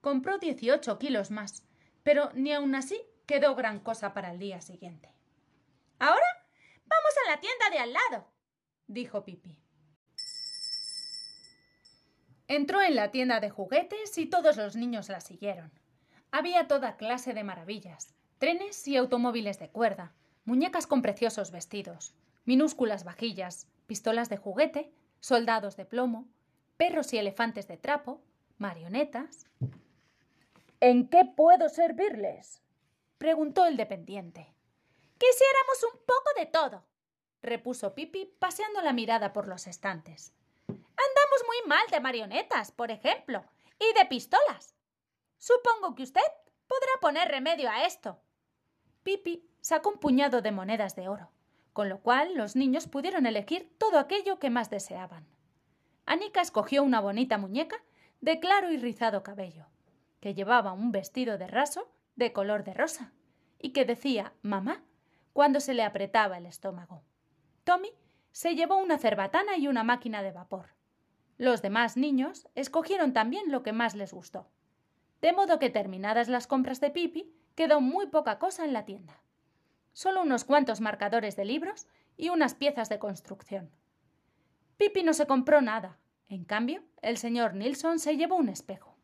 Compró 0.00 0.38
dieciocho 0.38 0.98
kilos 0.98 1.30
más, 1.30 1.64
pero 2.02 2.30
ni 2.34 2.52
aun 2.52 2.74
así 2.74 3.00
quedó 3.26 3.54
gran 3.54 3.78
cosa 3.78 4.12
para 4.12 4.32
el 4.32 4.38
día 4.38 4.60
siguiente. 4.60 5.14
Ahora 5.98 6.26
vamos 6.84 7.14
a 7.24 7.30
la 7.30 7.40
tienda 7.40 7.70
de 7.70 7.78
al 7.78 7.92
lado, 7.92 8.28
dijo 8.88 9.24
Pipi. 9.24 9.61
Entró 12.48 12.82
en 12.82 12.94
la 12.94 13.10
tienda 13.10 13.40
de 13.40 13.50
juguetes 13.50 14.18
y 14.18 14.26
todos 14.26 14.56
los 14.56 14.76
niños 14.76 15.08
la 15.08 15.20
siguieron. 15.20 15.72
Había 16.30 16.66
toda 16.66 16.96
clase 16.96 17.34
de 17.34 17.44
maravillas, 17.44 18.14
trenes 18.38 18.86
y 18.88 18.96
automóviles 18.96 19.58
de 19.58 19.70
cuerda, 19.70 20.12
muñecas 20.44 20.86
con 20.86 21.02
preciosos 21.02 21.50
vestidos, 21.50 22.14
minúsculas 22.44 23.04
vajillas, 23.04 23.68
pistolas 23.86 24.28
de 24.28 24.36
juguete, 24.36 24.92
soldados 25.20 25.76
de 25.76 25.84
plomo, 25.84 26.28
perros 26.76 27.12
y 27.12 27.18
elefantes 27.18 27.68
de 27.68 27.76
trapo, 27.76 28.22
marionetas. 28.58 29.46
¿En 30.80 31.08
qué 31.08 31.24
puedo 31.24 31.68
servirles? 31.68 32.60
preguntó 33.18 33.66
el 33.66 33.76
dependiente. 33.76 34.52
Quisiéramos 35.16 35.94
un 35.94 36.00
poco 36.00 36.30
de 36.36 36.46
todo, 36.46 36.84
repuso 37.42 37.94
Pipi, 37.94 38.34
paseando 38.38 38.82
la 38.82 38.92
mirada 38.92 39.32
por 39.32 39.46
los 39.46 39.68
estantes. 39.68 40.34
Andamos 41.08 41.42
muy 41.46 41.68
mal 41.68 41.86
de 41.90 42.00
marionetas, 42.00 42.72
por 42.72 42.90
ejemplo, 42.90 43.44
y 43.78 43.98
de 43.98 44.06
pistolas. 44.06 44.74
Supongo 45.38 45.94
que 45.94 46.04
usted 46.04 46.20
podrá 46.66 46.92
poner 47.00 47.28
remedio 47.28 47.68
a 47.70 47.84
esto. 47.84 48.20
Pipi 49.02 49.44
sacó 49.60 49.90
un 49.90 49.98
puñado 49.98 50.42
de 50.42 50.52
monedas 50.52 50.94
de 50.94 51.08
oro, 51.08 51.30
con 51.72 51.88
lo 51.88 52.00
cual 52.00 52.34
los 52.34 52.54
niños 52.54 52.86
pudieron 52.86 53.26
elegir 53.26 53.74
todo 53.78 53.98
aquello 53.98 54.38
que 54.38 54.50
más 54.50 54.70
deseaban. 54.70 55.26
Anika 56.06 56.40
escogió 56.40 56.82
una 56.82 57.00
bonita 57.00 57.38
muñeca 57.38 57.82
de 58.20 58.38
claro 58.38 58.70
y 58.70 58.76
rizado 58.76 59.22
cabello, 59.22 59.66
que 60.20 60.34
llevaba 60.34 60.72
un 60.72 60.92
vestido 60.92 61.38
de 61.38 61.48
raso 61.48 61.90
de 62.16 62.32
color 62.32 62.64
de 62.64 62.74
rosa 62.74 63.12
y 63.58 63.72
que 63.72 63.84
decía 63.84 64.32
mamá 64.42 64.84
cuando 65.32 65.60
se 65.60 65.74
le 65.74 65.82
apretaba 65.82 66.38
el 66.38 66.46
estómago. 66.46 67.02
Tommy 67.64 67.90
se 68.30 68.54
llevó 68.54 68.76
una 68.76 68.98
cerbatana 68.98 69.56
y 69.56 69.68
una 69.68 69.84
máquina 69.84 70.22
de 70.22 70.32
vapor. 70.32 70.74
Los 71.42 71.60
demás 71.60 71.96
niños 71.96 72.46
escogieron 72.54 73.12
también 73.12 73.50
lo 73.50 73.64
que 73.64 73.72
más 73.72 73.96
les 73.96 74.12
gustó. 74.12 74.48
De 75.20 75.32
modo 75.32 75.58
que 75.58 75.70
terminadas 75.70 76.28
las 76.28 76.46
compras 76.46 76.80
de 76.80 76.90
Pipi, 76.90 77.34
quedó 77.56 77.80
muy 77.80 78.06
poca 78.06 78.38
cosa 78.38 78.64
en 78.64 78.72
la 78.72 78.84
tienda. 78.84 79.20
Solo 79.92 80.22
unos 80.22 80.44
cuantos 80.44 80.80
marcadores 80.80 81.34
de 81.34 81.44
libros 81.44 81.88
y 82.16 82.28
unas 82.28 82.54
piezas 82.54 82.88
de 82.88 83.00
construcción. 83.00 83.72
Pipi 84.76 85.02
no 85.02 85.14
se 85.14 85.26
compró 85.26 85.60
nada. 85.62 85.98
En 86.28 86.44
cambio, 86.44 86.84
el 87.02 87.16
señor 87.16 87.54
Nilsson 87.54 87.98
se 87.98 88.16
llevó 88.16 88.36
un 88.36 88.48
espejo. 88.48 88.96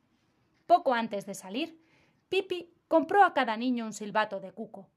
Poco 0.68 0.94
antes 0.94 1.26
de 1.26 1.34
salir, 1.34 1.82
Pipi 2.28 2.72
compró 2.86 3.24
a 3.24 3.34
cada 3.34 3.56
niño 3.56 3.84
un 3.84 3.92
silbato 3.92 4.38
de 4.38 4.52
cuco. 4.52 4.88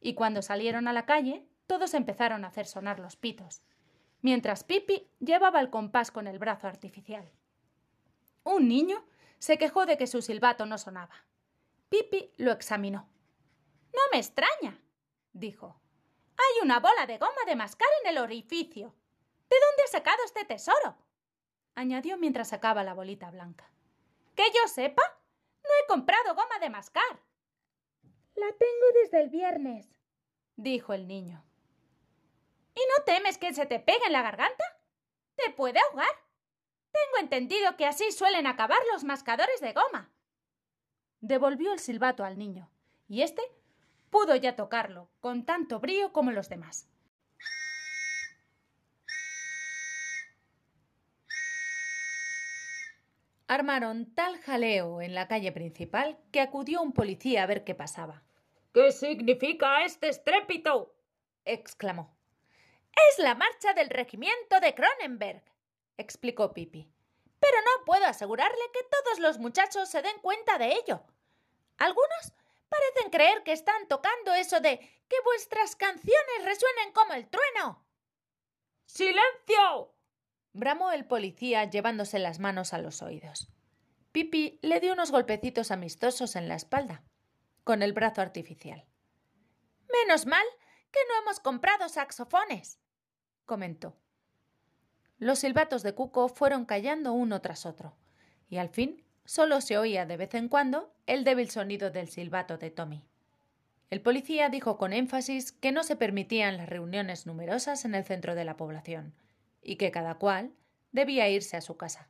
Y 0.00 0.14
cuando 0.14 0.42
salieron 0.42 0.88
a 0.88 0.92
la 0.92 1.06
calle, 1.06 1.46
todos 1.68 1.94
empezaron 1.94 2.44
a 2.44 2.48
hacer 2.48 2.66
sonar 2.66 2.98
los 2.98 3.14
pitos, 3.14 3.62
mientras 4.22 4.64
Pipi 4.64 5.10
llevaba 5.20 5.60
el 5.60 5.70
compás 5.70 6.10
con 6.10 6.26
el 6.26 6.38
brazo 6.38 6.66
artificial. 6.66 7.30
Un 8.44 8.68
niño 8.68 9.04
se 9.38 9.58
quejó 9.58 9.86
de 9.86 9.98
que 9.98 10.06
su 10.06 10.22
silbato 10.22 10.66
no 10.66 10.78
sonaba. 10.78 11.14
Pipi 11.88 12.32
lo 12.38 12.52
examinó. 12.52 13.08
No 13.92 14.00
me 14.12 14.18
extraña, 14.18 14.80
dijo. 15.32 15.80
Hay 16.36 16.64
una 16.64 16.80
bola 16.80 17.06
de 17.06 17.18
goma 17.18 17.44
de 17.46 17.56
mascar 17.56 17.88
en 18.02 18.10
el 18.10 18.18
orificio. 18.18 18.94
¿De 19.50 19.56
dónde 19.68 19.82
ha 19.84 19.88
sacado 19.88 20.18
este 20.24 20.44
tesoro? 20.44 20.96
añadió 21.74 22.16
mientras 22.18 22.48
sacaba 22.48 22.84
la 22.84 22.94
bolita 22.94 23.30
blanca. 23.30 23.70
Que 24.34 24.44
yo 24.44 24.68
sepa, 24.68 25.02
no 25.62 25.70
he 25.82 25.86
comprado 25.86 26.34
goma 26.34 26.58
de 26.60 26.70
mascar. 26.70 27.20
La 28.34 28.46
tengo 28.46 28.86
desde 29.02 29.20
el 29.20 29.28
viernes, 29.28 29.94
dijo 30.56 30.94
el 30.94 31.06
niño. 31.06 31.44
¿Y 32.74 32.80
no 32.80 33.04
temes 33.04 33.38
que 33.38 33.52
se 33.54 33.66
te 33.66 33.80
pegue 33.80 34.06
en 34.06 34.12
la 34.12 34.22
garganta? 34.22 34.64
Te 35.36 35.50
puede 35.50 35.78
ahogar. 35.78 36.14
Tengo 36.90 37.20
entendido 37.20 37.76
que 37.76 37.86
así 37.86 38.10
suelen 38.12 38.46
acabar 38.46 38.78
los 38.92 39.04
mascadores 39.04 39.60
de 39.60 39.72
goma. 39.72 40.10
Devolvió 41.20 41.72
el 41.72 41.78
silbato 41.78 42.24
al 42.24 42.38
niño, 42.38 42.70
y 43.08 43.22
éste 43.22 43.42
pudo 44.10 44.36
ya 44.36 44.56
tocarlo, 44.56 45.08
con 45.20 45.44
tanto 45.44 45.80
brío 45.80 46.12
como 46.12 46.32
los 46.32 46.48
demás. 46.48 46.88
Armaron 53.46 54.14
tal 54.14 54.38
jaleo 54.40 55.02
en 55.02 55.14
la 55.14 55.28
calle 55.28 55.52
principal 55.52 56.18
que 56.30 56.40
acudió 56.40 56.80
un 56.80 56.92
policía 56.92 57.42
a 57.42 57.46
ver 57.46 57.64
qué 57.64 57.74
pasaba. 57.74 58.22
¿Qué 58.72 58.92
significa 58.92 59.84
este 59.84 60.08
estrépito? 60.08 60.94
exclamó. 61.44 62.16
Es 62.94 63.18
la 63.18 63.34
marcha 63.34 63.72
del 63.74 63.90
regimiento 63.90 64.60
de 64.60 64.74
Cronenberg, 64.74 65.42
explicó 65.96 66.52
Pipi. 66.52 66.88
Pero 67.40 67.56
no 67.60 67.84
puedo 67.84 68.06
asegurarle 68.06 68.70
que 68.72 68.84
todos 68.84 69.18
los 69.18 69.38
muchachos 69.38 69.88
se 69.88 70.02
den 70.02 70.18
cuenta 70.20 70.58
de 70.58 70.72
ello. 70.72 71.02
Algunos 71.78 72.32
parecen 72.68 73.10
creer 73.10 73.42
que 73.42 73.52
están 73.52 73.88
tocando 73.88 74.32
eso 74.34 74.60
de 74.60 74.78
que 74.78 75.16
vuestras 75.24 75.76
canciones 75.76 76.44
resuenen 76.44 76.92
como 76.92 77.14
el 77.14 77.28
trueno. 77.28 77.84
¡Silencio! 78.86 79.94
bramó 80.52 80.92
el 80.92 81.06
policía 81.06 81.64
llevándose 81.64 82.18
las 82.18 82.38
manos 82.38 82.72
a 82.72 82.78
los 82.78 83.02
oídos. 83.02 83.48
Pipi 84.12 84.58
le 84.62 84.80
dio 84.80 84.92
unos 84.92 85.10
golpecitos 85.10 85.70
amistosos 85.70 86.36
en 86.36 86.48
la 86.48 86.54
espalda, 86.54 87.02
con 87.64 87.82
el 87.82 87.94
brazo 87.94 88.20
artificial. 88.20 88.86
Menos 89.90 90.26
mal 90.26 90.44
que 90.90 91.00
no 91.08 91.22
hemos 91.22 91.40
comprado 91.40 91.88
saxofones, 91.88 92.78
comentó. 93.52 93.94
Los 95.18 95.40
silbatos 95.40 95.82
de 95.82 95.94
Cuco 95.94 96.30
fueron 96.30 96.64
callando 96.64 97.12
uno 97.12 97.42
tras 97.42 97.66
otro, 97.66 97.94
y 98.48 98.56
al 98.56 98.70
fin 98.70 99.04
solo 99.26 99.60
se 99.60 99.76
oía 99.76 100.06
de 100.06 100.16
vez 100.16 100.32
en 100.32 100.48
cuando 100.48 100.94
el 101.04 101.22
débil 101.22 101.50
sonido 101.50 101.90
del 101.90 102.08
silbato 102.08 102.56
de 102.56 102.70
Tommy. 102.70 103.04
El 103.90 104.00
policía 104.00 104.48
dijo 104.48 104.78
con 104.78 104.94
énfasis 104.94 105.52
que 105.52 105.70
no 105.70 105.82
se 105.84 105.96
permitían 105.96 106.56
las 106.56 106.66
reuniones 106.66 107.26
numerosas 107.26 107.84
en 107.84 107.94
el 107.94 108.04
centro 108.04 108.34
de 108.34 108.46
la 108.46 108.56
población, 108.56 109.12
y 109.60 109.76
que 109.76 109.90
cada 109.90 110.14
cual 110.14 110.54
debía 110.92 111.28
irse 111.28 111.58
a 111.58 111.60
su 111.60 111.76
casa. 111.76 112.08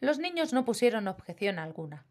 Los 0.00 0.18
niños 0.18 0.52
no 0.52 0.64
pusieron 0.64 1.06
objeción 1.06 1.60
alguna. 1.60 2.04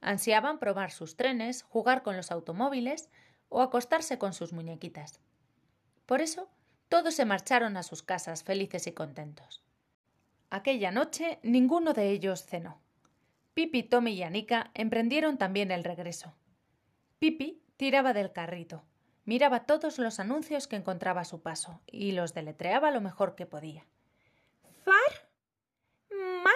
Ansiaban 0.00 0.58
probar 0.58 0.90
sus 0.90 1.16
trenes, 1.16 1.62
jugar 1.62 2.02
con 2.02 2.16
los 2.16 2.32
automóviles 2.32 3.10
o 3.48 3.62
acostarse 3.62 4.18
con 4.18 4.32
sus 4.32 4.52
muñequitas. 4.52 5.20
Por 6.04 6.20
eso, 6.20 6.50
todos 6.90 7.14
se 7.14 7.24
marcharon 7.24 7.76
a 7.76 7.84
sus 7.84 8.02
casas 8.02 8.42
felices 8.42 8.88
y 8.88 8.92
contentos. 8.92 9.62
Aquella 10.50 10.90
noche 10.90 11.38
ninguno 11.44 11.92
de 11.92 12.10
ellos 12.10 12.44
cenó. 12.44 12.82
Pipi, 13.54 13.84
Tommy 13.84 14.14
y 14.14 14.24
Anika 14.24 14.72
emprendieron 14.74 15.38
también 15.38 15.70
el 15.70 15.84
regreso. 15.84 16.34
Pipi 17.20 17.62
tiraba 17.76 18.12
del 18.12 18.32
carrito, 18.32 18.82
miraba 19.24 19.66
todos 19.66 20.00
los 20.00 20.18
anuncios 20.18 20.66
que 20.66 20.74
encontraba 20.74 21.20
a 21.20 21.24
su 21.24 21.40
paso 21.42 21.80
y 21.86 22.10
los 22.10 22.34
deletreaba 22.34 22.90
lo 22.90 23.00
mejor 23.00 23.36
que 23.36 23.46
podía. 23.46 23.86
Far, 24.84 25.30
ma, 26.10 26.50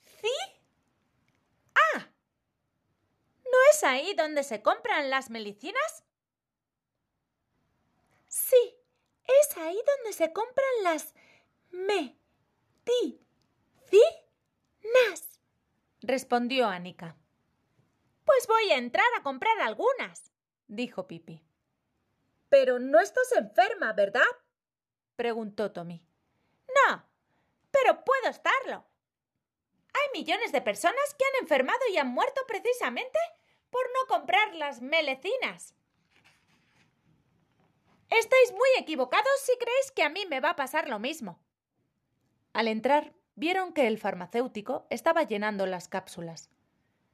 ci, 0.00 0.28
a. 1.74 1.98
¿No 3.44 3.58
es 3.72 3.84
ahí 3.84 4.14
donde 4.14 4.42
se 4.42 4.62
compran 4.62 5.10
las 5.10 5.28
medicinas? 5.28 6.04
Sí, 8.26 8.81
es 9.24 9.56
ahí 9.56 9.80
donde 9.96 10.12
se 10.12 10.32
compran 10.32 10.84
las 10.84 11.14
me, 11.70 12.18
ti, 12.84 13.20
ci, 13.88 14.02
nas, 15.08 15.40
respondió 16.02 16.68
Anika. 16.68 17.16
Pues 18.24 18.46
voy 18.46 18.70
a 18.70 18.76
entrar 18.76 19.06
a 19.18 19.22
comprar 19.22 19.58
algunas, 19.60 20.32
dijo 20.68 21.06
Pipi. 21.06 21.42
Pero 22.48 22.78
no 22.78 23.00
estás 23.00 23.32
enferma, 23.32 23.92
¿verdad? 23.94 24.22
preguntó 25.16 25.72
Tommy. 25.72 26.04
No, 26.68 27.08
pero 27.70 28.04
puedo 28.04 28.28
estarlo. 28.28 28.84
Hay 29.94 30.20
millones 30.20 30.52
de 30.52 30.60
personas 30.60 31.14
que 31.18 31.24
han 31.24 31.42
enfermado 31.42 31.80
y 31.92 31.96
han 31.96 32.08
muerto 32.08 32.42
precisamente 32.46 33.18
por 33.70 33.82
no 33.86 34.06
comprar 34.08 34.54
las 34.54 34.80
melecinas. 34.80 35.74
Estáis 38.18 38.52
muy 38.52 38.68
equivocados 38.78 39.32
si 39.42 39.56
creéis 39.56 39.90
que 39.90 40.02
a 40.02 40.10
mí 40.10 40.26
me 40.28 40.40
va 40.40 40.50
a 40.50 40.56
pasar 40.56 40.86
lo 40.86 40.98
mismo. 40.98 41.40
Al 42.52 42.68
entrar, 42.68 43.14
vieron 43.36 43.72
que 43.72 43.86
el 43.86 43.98
farmacéutico 43.98 44.86
estaba 44.90 45.22
llenando 45.22 45.64
las 45.64 45.88
cápsulas. 45.88 46.50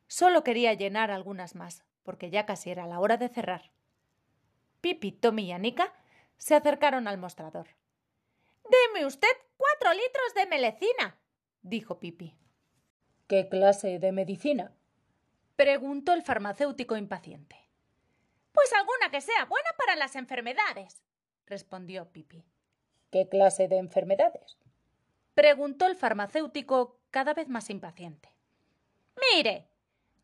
Solo 0.08 0.42
quería 0.42 0.72
llenar 0.74 1.12
algunas 1.12 1.54
más, 1.54 1.84
porque 2.02 2.30
ya 2.30 2.46
casi 2.46 2.70
era 2.70 2.88
la 2.88 2.98
hora 2.98 3.16
de 3.16 3.28
cerrar. 3.28 3.70
Pipi, 4.80 5.12
Tommy 5.12 5.44
y 5.44 5.52
Anika 5.52 5.94
se 6.37 6.56
acercaron 6.56 7.06
al 7.06 7.18
mostrador. 7.18 7.68
Deme 8.68 9.06
usted 9.06 9.28
cuatro 9.56 9.92
litros 9.92 10.34
de 10.34 10.46
melecina, 10.46 11.16
dijo 11.62 12.00
Pipi. 12.00 12.34
¿Qué 13.28 13.48
clase 13.48 14.00
de 14.00 14.11
medicina? 14.11 14.74
preguntó 15.54 16.12
el 16.12 16.22
farmacéutico 16.22 16.96
impaciente. 16.96 17.67
Pues 18.59 18.73
alguna 18.73 19.09
que 19.09 19.21
sea 19.21 19.44
buena 19.44 19.71
para 19.79 19.94
las 19.94 20.16
enfermedades, 20.16 21.01
respondió 21.47 22.11
Pipi. 22.11 22.44
¿Qué 23.12 23.29
clase 23.29 23.68
de 23.68 23.77
enfermedades? 23.77 24.59
preguntó 25.33 25.87
el 25.87 25.94
farmacéutico 25.94 26.99
cada 27.12 27.35
vez 27.35 27.49
más 27.49 27.71
impaciente. 27.71 28.35
Mire, 29.33 29.68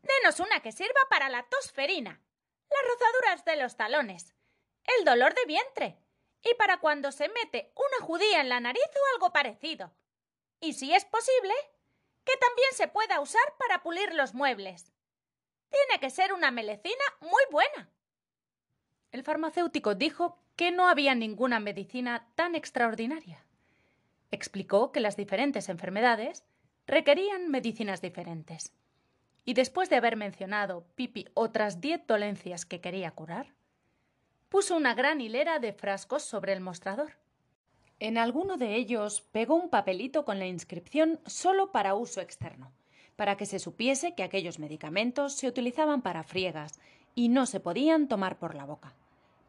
denos 0.01 0.41
una 0.41 0.59
que 0.59 0.73
sirva 0.73 0.99
para 1.09 1.29
la 1.29 1.43
tosferina, 1.43 2.21
las 2.69 2.81
rozaduras 2.91 3.45
de 3.45 3.55
los 3.55 3.77
talones, 3.77 4.35
el 4.99 5.05
dolor 5.05 5.33
de 5.33 5.45
vientre 5.45 5.97
y 6.43 6.53
para 6.55 6.81
cuando 6.81 7.13
se 7.13 7.29
mete 7.29 7.71
una 7.73 8.05
judía 8.05 8.41
en 8.41 8.49
la 8.49 8.59
nariz 8.59 8.83
o 8.83 9.15
algo 9.15 9.31
parecido. 9.31 9.93
Y 10.59 10.73
si 10.73 10.93
es 10.93 11.05
posible, 11.05 11.53
que 12.25 12.35
también 12.35 12.73
se 12.73 12.89
pueda 12.89 13.21
usar 13.21 13.55
para 13.57 13.81
pulir 13.81 14.13
los 14.13 14.33
muebles. 14.33 14.91
Tiene 15.69 16.01
que 16.01 16.09
ser 16.09 16.33
una 16.33 16.51
melecina 16.51 17.05
muy 17.21 17.43
buena. 17.49 17.89
El 19.15 19.23
farmacéutico 19.23 19.95
dijo 19.95 20.37
que 20.57 20.71
no 20.71 20.89
había 20.89 21.15
ninguna 21.15 21.61
medicina 21.61 22.27
tan 22.35 22.53
extraordinaria. 22.53 23.45
Explicó 24.29 24.91
que 24.91 24.99
las 24.99 25.15
diferentes 25.15 25.69
enfermedades 25.69 26.43
requerían 26.85 27.49
medicinas 27.49 28.01
diferentes. 28.01 28.73
Y 29.45 29.53
después 29.53 29.89
de 29.89 29.95
haber 29.95 30.17
mencionado 30.17 30.85
Pipi 30.95 31.29
otras 31.33 31.79
diez 31.79 32.05
dolencias 32.05 32.65
que 32.65 32.81
quería 32.81 33.11
curar, 33.11 33.53
puso 34.49 34.75
una 34.75 34.93
gran 34.93 35.21
hilera 35.21 35.59
de 35.59 35.71
frascos 35.71 36.23
sobre 36.23 36.51
el 36.51 36.59
mostrador. 36.59 37.13
En 38.01 38.17
alguno 38.17 38.57
de 38.57 38.75
ellos 38.75 39.21
pegó 39.31 39.55
un 39.55 39.69
papelito 39.69 40.25
con 40.25 40.39
la 40.39 40.47
inscripción 40.47 41.21
solo 41.25 41.71
para 41.71 41.95
uso 41.95 42.19
externo, 42.19 42.73
para 43.15 43.37
que 43.37 43.45
se 43.45 43.59
supiese 43.59 44.13
que 44.13 44.23
aquellos 44.23 44.59
medicamentos 44.59 45.35
se 45.35 45.47
utilizaban 45.47 46.01
para 46.01 46.23
friegas 46.23 46.81
y 47.15 47.29
no 47.29 47.45
se 47.45 47.61
podían 47.61 48.09
tomar 48.09 48.37
por 48.39 48.55
la 48.55 48.65
boca. 48.65 48.93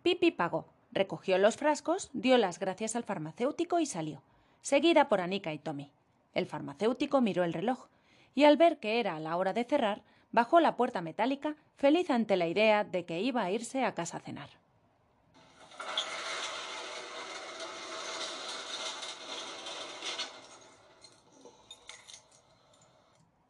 Pipi 0.06 0.30
pagó, 0.30 0.68
Recogió 0.92 1.36
los 1.36 1.56
frascos, 1.56 2.10
dio 2.12 2.38
las 2.38 2.60
gracias 2.60 2.94
al 2.94 3.02
farmacéutico 3.02 3.80
y 3.80 3.86
salió, 3.86 4.22
seguida 4.62 5.08
por 5.08 5.20
Anika 5.20 5.52
y 5.52 5.58
Tommy. 5.58 5.90
El 6.32 6.46
farmacéutico 6.46 7.20
miró 7.20 7.42
el 7.42 7.52
reloj 7.52 7.88
y 8.32 8.44
al 8.44 8.56
ver 8.56 8.78
que 8.78 9.00
era 9.00 9.18
la 9.18 9.36
hora 9.36 9.52
de 9.52 9.64
cerrar, 9.64 10.04
bajó 10.30 10.60
la 10.60 10.76
puerta 10.76 11.00
metálica, 11.00 11.56
feliz 11.74 12.08
ante 12.08 12.36
la 12.36 12.46
idea 12.46 12.84
de 12.84 13.04
que 13.04 13.20
iba 13.20 13.42
a 13.42 13.50
irse 13.50 13.84
a 13.84 13.96
casa 13.96 14.18
a 14.18 14.20
cenar. 14.20 14.48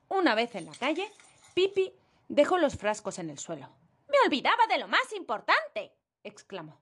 Una 0.09 0.35
vez 0.35 0.55
en 0.55 0.64
la 0.64 0.73
calle, 0.73 1.12
Pipi 1.53 1.92
dejó 2.31 2.57
los 2.57 2.77
frascos 2.79 3.19
en 3.19 3.29
el 3.29 3.38
suelo. 3.38 3.69
Me 4.09 4.16
olvidaba 4.25 4.66
de 4.71 4.79
lo 4.79 4.88
más 4.88 5.12
importante, 5.14 5.92
exclamó. 6.26 6.80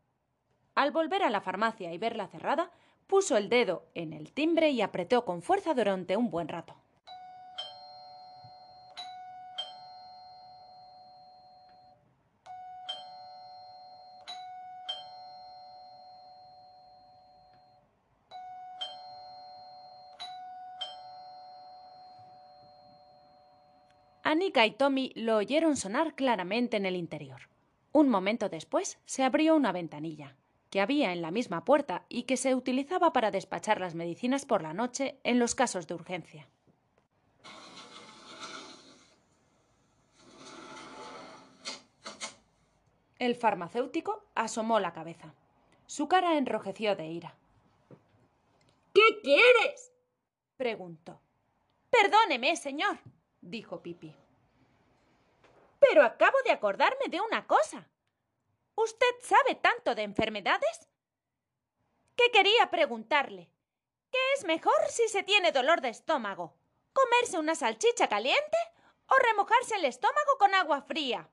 Al 0.74 0.90
volver 0.90 1.22
a 1.22 1.30
la 1.30 1.40
farmacia 1.40 1.92
y 1.92 1.98
verla 1.98 2.26
cerrada, 2.26 2.70
puso 3.06 3.36
el 3.36 3.48
dedo 3.48 3.86
en 3.94 4.12
el 4.12 4.32
timbre 4.32 4.70
y 4.70 4.80
apretó 4.80 5.24
con 5.24 5.42
fuerza 5.42 5.74
durante 5.74 6.16
un 6.16 6.30
buen 6.30 6.48
rato. 6.48 6.74
Anika 24.26 24.66
y 24.66 24.72
Tommy 24.72 25.12
lo 25.14 25.36
oyeron 25.36 25.76
sonar 25.76 26.14
claramente 26.14 26.76
en 26.76 26.86
el 26.86 26.96
interior. 26.96 27.53
Un 27.96 28.08
momento 28.08 28.48
después 28.48 28.98
se 29.06 29.22
abrió 29.22 29.54
una 29.54 29.70
ventanilla, 29.70 30.34
que 30.68 30.80
había 30.80 31.12
en 31.12 31.22
la 31.22 31.30
misma 31.30 31.64
puerta 31.64 32.06
y 32.08 32.24
que 32.24 32.36
se 32.36 32.56
utilizaba 32.56 33.12
para 33.12 33.30
despachar 33.30 33.78
las 33.78 33.94
medicinas 33.94 34.44
por 34.44 34.62
la 34.62 34.74
noche 34.74 35.20
en 35.22 35.38
los 35.38 35.54
casos 35.54 35.86
de 35.86 35.94
urgencia. 35.94 36.48
El 43.20 43.36
farmacéutico 43.36 44.24
asomó 44.34 44.80
la 44.80 44.92
cabeza. 44.92 45.32
Su 45.86 46.08
cara 46.08 46.36
enrojeció 46.36 46.96
de 46.96 47.06
ira. 47.06 47.36
¿Qué 48.92 49.20
quieres? 49.22 49.92
preguntó. 50.56 51.20
Perdóneme, 51.90 52.56
señor, 52.56 52.98
dijo 53.40 53.80
Pipi. 53.80 54.23
Pero 55.88 56.02
acabo 56.04 56.36
de 56.44 56.50
acordarme 56.50 57.08
de 57.08 57.20
una 57.20 57.46
cosa. 57.46 57.88
¿Usted 58.74 59.14
sabe 59.22 59.56
tanto 59.56 59.94
de 59.94 60.02
enfermedades? 60.02 60.88
Que 62.16 62.30
quería 62.30 62.70
preguntarle. 62.70 63.50
¿Qué 64.10 64.18
es 64.36 64.44
mejor 64.44 64.74
si 64.88 65.08
se 65.08 65.22
tiene 65.22 65.52
dolor 65.52 65.80
de 65.80 65.88
estómago? 65.88 66.56
¿Comerse 66.92 67.38
una 67.38 67.54
salchicha 67.54 68.08
caliente 68.08 68.58
o 69.08 69.14
remojarse 69.16 69.76
el 69.76 69.84
estómago 69.84 70.38
con 70.38 70.54
agua 70.54 70.82
fría? 70.82 71.28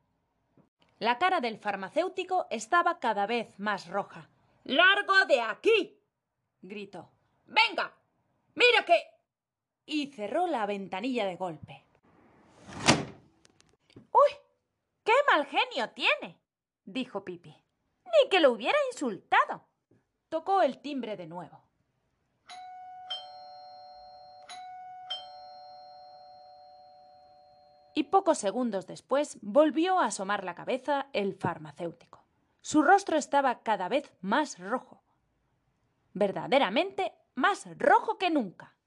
La 1.00 1.18
cara 1.18 1.40
del 1.40 1.58
farmacéutico 1.58 2.48
estaba 2.50 3.00
cada 3.00 3.26
vez 3.28 3.58
más 3.60 3.88
roja. 3.88 4.30
¡Largo 4.64 5.26
de 5.26 5.42
aquí! 5.42 6.00
gritó. 6.62 7.10
¡Venga! 7.46 7.96
¡Mira 8.56 8.86
que! 8.86 9.22
y 9.86 10.08
cerró 10.08 10.48
la 10.48 10.66
ventanilla 10.66 11.26
de 11.26 11.36
golpe. 11.36 11.86
¡Uy! 13.96 14.41
¡Qué 15.12 15.36
mal 15.36 15.46
genio 15.46 15.90
tiene! 15.90 16.40
dijo 16.86 17.26
Pipi. 17.26 17.50
Ni 18.06 18.30
que 18.30 18.40
lo 18.40 18.50
hubiera 18.54 18.78
insultado. 18.94 19.68
Tocó 20.30 20.62
el 20.62 20.80
timbre 20.80 21.18
de 21.18 21.28
nuevo. 21.28 21.66
Y 27.94 28.04
pocos 28.04 28.38
segundos 28.38 28.88
después 28.88 29.38
volvió 29.42 30.00
a 30.00 30.06
asomar 30.06 30.46
la 30.46 30.56
cabeza 30.56 31.08
el 31.12 31.36
farmacéutico. 31.36 32.24
Su 32.62 32.82
rostro 32.82 33.18
estaba 33.18 33.64
cada 33.64 33.90
vez 33.90 34.14
más 34.22 34.60
rojo. 34.60 35.04
Verdaderamente 36.14 37.14
más 37.36 37.68
rojo 37.78 38.18
que 38.18 38.30
nunca. 38.30 38.78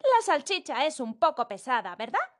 La 0.00 0.22
salchicha 0.22 0.84
es 0.84 1.00
un 1.00 1.18
poco 1.18 1.48
pesada, 1.48 1.96
¿verdad? 1.96 2.35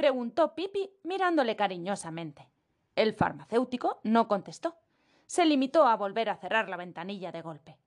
Preguntó 0.00 0.54
Pipi 0.54 0.98
mirándole 1.02 1.56
cariñosamente. 1.56 2.50
El 2.96 3.12
farmacéutico 3.12 4.00
no 4.02 4.28
contestó. 4.28 4.78
Se 5.26 5.44
limitó 5.44 5.86
a 5.86 5.94
volver 5.94 6.30
a 6.30 6.38
cerrar 6.38 6.70
la 6.70 6.78
ventanilla 6.78 7.32
de 7.32 7.42
golpe. 7.42 7.78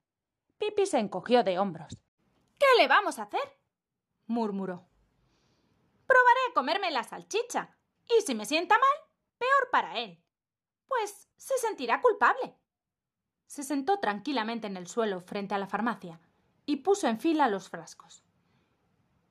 Pipi 0.56 0.86
se 0.86 1.00
encogió 1.00 1.42
de 1.42 1.58
hombros. 1.58 2.00
¿Qué 2.56 2.66
le 2.78 2.86
vamos 2.86 3.18
a 3.18 3.24
hacer? 3.24 3.58
murmuró. 4.26 4.86
Probaré 6.06 6.54
comerme 6.54 6.92
la 6.92 7.02
salchicha. 7.02 7.76
Y 8.06 8.22
si 8.22 8.36
me 8.36 8.46
sienta 8.46 8.78
mal, 8.78 9.10
peor 9.36 9.70
para 9.72 9.98
él. 9.98 10.22
Pues 10.86 11.28
se 11.36 11.58
sentirá 11.58 12.00
culpable. 12.00 12.54
Se 13.48 13.64
sentó 13.64 13.98
tranquilamente 13.98 14.68
en 14.68 14.76
el 14.76 14.86
suelo 14.86 15.20
frente 15.20 15.56
a 15.56 15.58
la 15.58 15.66
farmacia 15.66 16.20
y 16.64 16.76
puso 16.76 17.08
en 17.08 17.18
fila 17.18 17.48
los 17.48 17.68
frascos. 17.68 18.22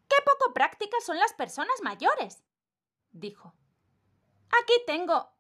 ¡Qué 0.10 0.18
poco 0.26 0.54
prácticas 0.54 1.06
son 1.06 1.18
las 1.18 1.32
personas 1.32 1.82
mayores! 1.82 2.44
Dijo. 3.14 3.54
Aquí 4.62 4.74
tengo. 4.86 5.32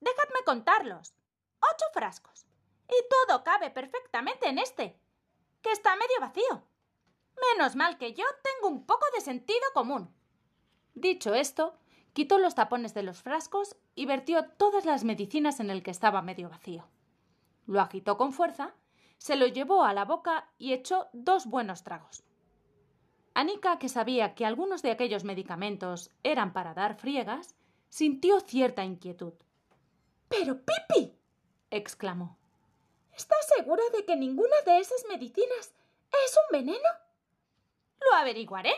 Dejadme 0.00 0.44
contarlos. 0.44 1.14
Ocho 1.60 1.84
frascos. 1.92 2.46
Y 2.88 2.94
todo 3.10 3.44
cabe 3.44 3.70
perfectamente 3.70 4.48
en 4.48 4.58
este, 4.58 4.98
que 5.60 5.72
está 5.72 5.94
medio 5.96 6.20
vacío. 6.20 6.62
Menos 7.52 7.76
mal 7.76 7.98
que 7.98 8.14
yo 8.14 8.24
tengo 8.42 8.68
un 8.74 8.86
poco 8.86 9.04
de 9.14 9.20
sentido 9.20 9.60
común. 9.74 10.14
Dicho 10.94 11.34
esto, 11.34 11.78
quitó 12.12 12.38
los 12.38 12.54
tapones 12.54 12.94
de 12.94 13.02
los 13.02 13.22
frascos 13.22 13.76
y 13.94 14.06
vertió 14.06 14.48
todas 14.50 14.84
las 14.84 15.04
medicinas 15.04 15.60
en 15.60 15.70
el 15.70 15.82
que 15.82 15.90
estaba 15.90 16.22
medio 16.22 16.48
vacío. 16.48 16.88
Lo 17.66 17.80
agitó 17.80 18.16
con 18.16 18.32
fuerza, 18.32 18.74
se 19.18 19.36
lo 19.36 19.46
llevó 19.46 19.84
a 19.84 19.92
la 19.92 20.04
boca 20.04 20.48
y 20.56 20.72
echó 20.72 21.08
dos 21.12 21.46
buenos 21.46 21.82
tragos. 21.82 22.22
Anika, 23.36 23.78
que 23.78 23.90
sabía 23.90 24.34
que 24.34 24.46
algunos 24.46 24.80
de 24.80 24.90
aquellos 24.90 25.22
medicamentos 25.22 26.10
eran 26.22 26.54
para 26.54 26.72
dar 26.72 26.96
friegas, 26.96 27.54
sintió 27.90 28.40
cierta 28.40 28.82
inquietud. 28.82 29.34
Pero, 30.30 30.58
Pipi, 30.64 31.14
exclamó. 31.70 32.38
¿Estás 33.14 33.46
segura 33.54 33.82
de 33.92 34.06
que 34.06 34.16
ninguna 34.16 34.56
de 34.64 34.78
esas 34.78 35.04
medicinas 35.10 35.74
es 36.24 36.38
un 36.48 36.58
veneno? 36.58 36.88
Lo 38.00 38.16
averiguaré, 38.16 38.72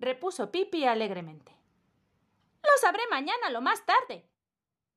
repuso 0.00 0.50
Pipi 0.50 0.84
alegremente. 0.84 1.56
Lo 2.64 2.70
sabré 2.80 3.02
mañana 3.12 3.48
lo 3.50 3.60
más 3.60 3.86
tarde. 3.86 4.28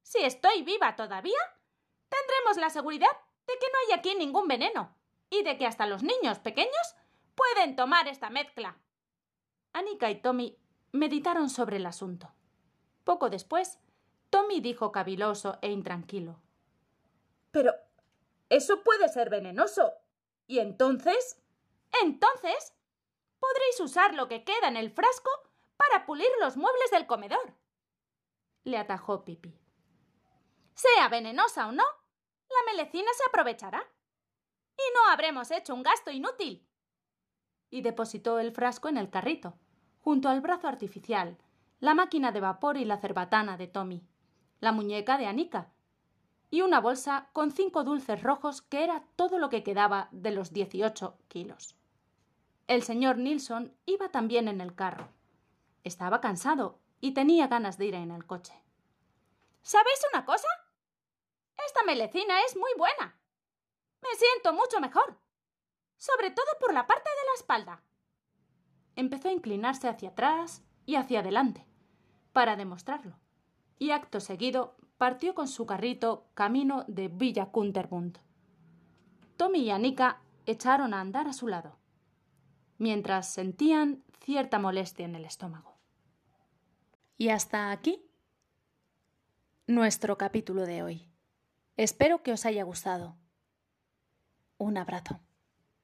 Si 0.02 0.24
estoy 0.24 0.64
viva 0.64 0.96
todavía, 0.96 1.40
tendremos 2.10 2.58
la 2.58 2.72
seguridad 2.72 3.16
de 3.46 3.54
que 3.60 3.68
no 3.72 3.78
hay 3.86 4.00
aquí 4.00 4.16
ningún 4.16 4.48
veneno 4.48 4.96
y 5.30 5.44
de 5.44 5.56
que 5.60 5.68
hasta 5.68 5.86
los 5.86 6.02
niños 6.02 6.40
pequeños 6.40 6.96
pueden 7.42 7.76
tomar 7.76 8.08
esta 8.08 8.30
mezcla. 8.30 8.78
Anika 9.74 10.12
y 10.12 10.22
Tommy 10.22 10.60
meditaron 10.92 11.50
sobre 11.50 11.78
el 11.78 11.86
asunto. 11.88 12.32
Poco 13.04 13.30
después, 13.30 13.80
Tommy 14.30 14.62
dijo 14.62 14.92
caviloso 14.92 15.58
e 15.62 15.70
intranquilo. 15.70 16.40
Pero 17.52 17.74
eso 18.50 18.84
puede 18.84 19.10
ser 19.10 19.30
venenoso. 19.30 19.92
¿Y 20.46 20.60
entonces? 20.60 21.42
Entonces, 22.04 22.76
podréis 23.40 23.80
usar 23.80 24.14
lo 24.14 24.28
que 24.28 24.44
queda 24.44 24.68
en 24.68 24.78
el 24.78 24.92
frasco 24.92 25.32
para 25.78 26.06
pulir 26.06 26.30
los 26.42 26.58
muebles 26.58 26.92
del 26.92 27.08
comedor. 27.08 27.56
Le 28.64 28.78
atajó 28.78 29.26
Pipi. 29.26 29.58
Sea 30.76 31.10
venenosa 31.10 31.68
o 31.68 31.72
no, 31.72 31.86
la 31.86 32.72
melecina 32.72 33.12
se 33.18 33.24
aprovechará. 33.28 33.92
Y 34.78 34.94
no 34.94 35.12
habremos 35.12 35.50
hecho 35.50 35.74
un 35.74 35.84
gasto 35.84 36.12
inútil 36.12 36.68
y 37.72 37.82
depositó 37.82 38.38
el 38.38 38.52
frasco 38.52 38.90
en 38.90 38.98
el 38.98 39.10
carrito, 39.10 39.56
junto 40.02 40.30
al 40.30 40.42
brazo 40.42 40.68
artificial, 40.68 41.38
la 41.80 41.96
máquina 41.96 42.32
de 42.32 42.42
vapor 42.42 42.78
y 42.78 42.86
la 42.86 42.98
cerbatana 42.98 43.58
de 43.58 43.68
Tommy, 43.68 44.04
la 44.60 44.72
muñeca 44.72 45.18
de 45.18 45.26
Anika, 45.26 45.72
y 46.52 46.62
una 46.62 46.82
bolsa 46.82 47.30
con 47.32 47.52
cinco 47.52 47.84
dulces 47.84 48.22
rojos 48.22 48.62
que 48.62 48.84
era 48.84 49.04
todo 49.16 49.40
lo 49.40 49.50
que 49.50 49.64
quedaba 49.64 50.10
de 50.12 50.32
los 50.32 50.52
dieciocho 50.52 51.18
kilos. 51.30 51.78
El 52.68 52.84
señor 52.84 53.18
Nilsson 53.18 53.74
iba 53.86 54.10
también 54.10 54.50
en 54.50 54.60
el 54.60 54.76
carro. 54.76 55.08
Estaba 55.84 56.20
cansado 56.20 56.78
y 57.00 57.14
tenía 57.14 57.48
ganas 57.48 57.78
de 57.78 57.86
ir 57.86 57.96
en 57.96 58.12
el 58.12 58.26
coche. 58.26 58.54
¿Sabéis 59.62 60.00
una 60.14 60.26
cosa? 60.26 60.48
Esta 61.66 61.84
melecina 61.84 62.42
es 62.46 62.58
muy 62.58 62.72
buena. 62.78 63.18
Me 64.02 64.10
siento 64.16 64.54
mucho 64.54 64.80
mejor 64.82 65.21
sobre 66.02 66.32
todo 66.32 66.48
por 66.60 66.74
la 66.74 66.88
parte 66.88 67.08
de 67.12 67.28
la 67.28 67.34
espalda. 67.36 67.84
Empezó 68.96 69.30
a 69.30 69.34
inclinarse 69.34 69.88
hacia 69.88 70.10
atrás 70.10 70.64
y 70.88 70.96
hacia 70.96 71.20
adelante, 71.20 71.68
para 72.34 72.56
demostrarlo, 72.56 73.20
y 73.78 73.92
acto 73.92 74.20
seguido 74.20 74.76
partió 74.98 75.36
con 75.36 75.48
su 75.48 75.68
carrito 75.68 76.26
camino 76.34 76.86
de 76.88 77.08
Villa 77.08 77.52
Kunterbund. 77.52 78.18
Tommy 79.38 79.60
y 79.60 79.70
Anika 79.70 80.24
echaron 80.48 80.96
a 80.96 81.02
andar 81.02 81.28
a 81.28 81.34
su 81.34 81.48
lado, 81.48 81.78
mientras 82.80 83.32
sentían 83.32 84.04
cierta 84.22 84.58
molestia 84.58 85.06
en 85.06 85.14
el 85.14 85.26
estómago. 85.26 85.78
Y 87.20 87.30
hasta 87.30 87.70
aquí 87.70 88.04
nuestro 89.68 90.18
capítulo 90.18 90.66
de 90.66 90.82
hoy. 90.82 91.08
Espero 91.78 92.24
que 92.24 92.32
os 92.32 92.48
haya 92.48 92.64
gustado. 92.64 93.18
Un 94.58 94.80
abrazo. 94.80 95.20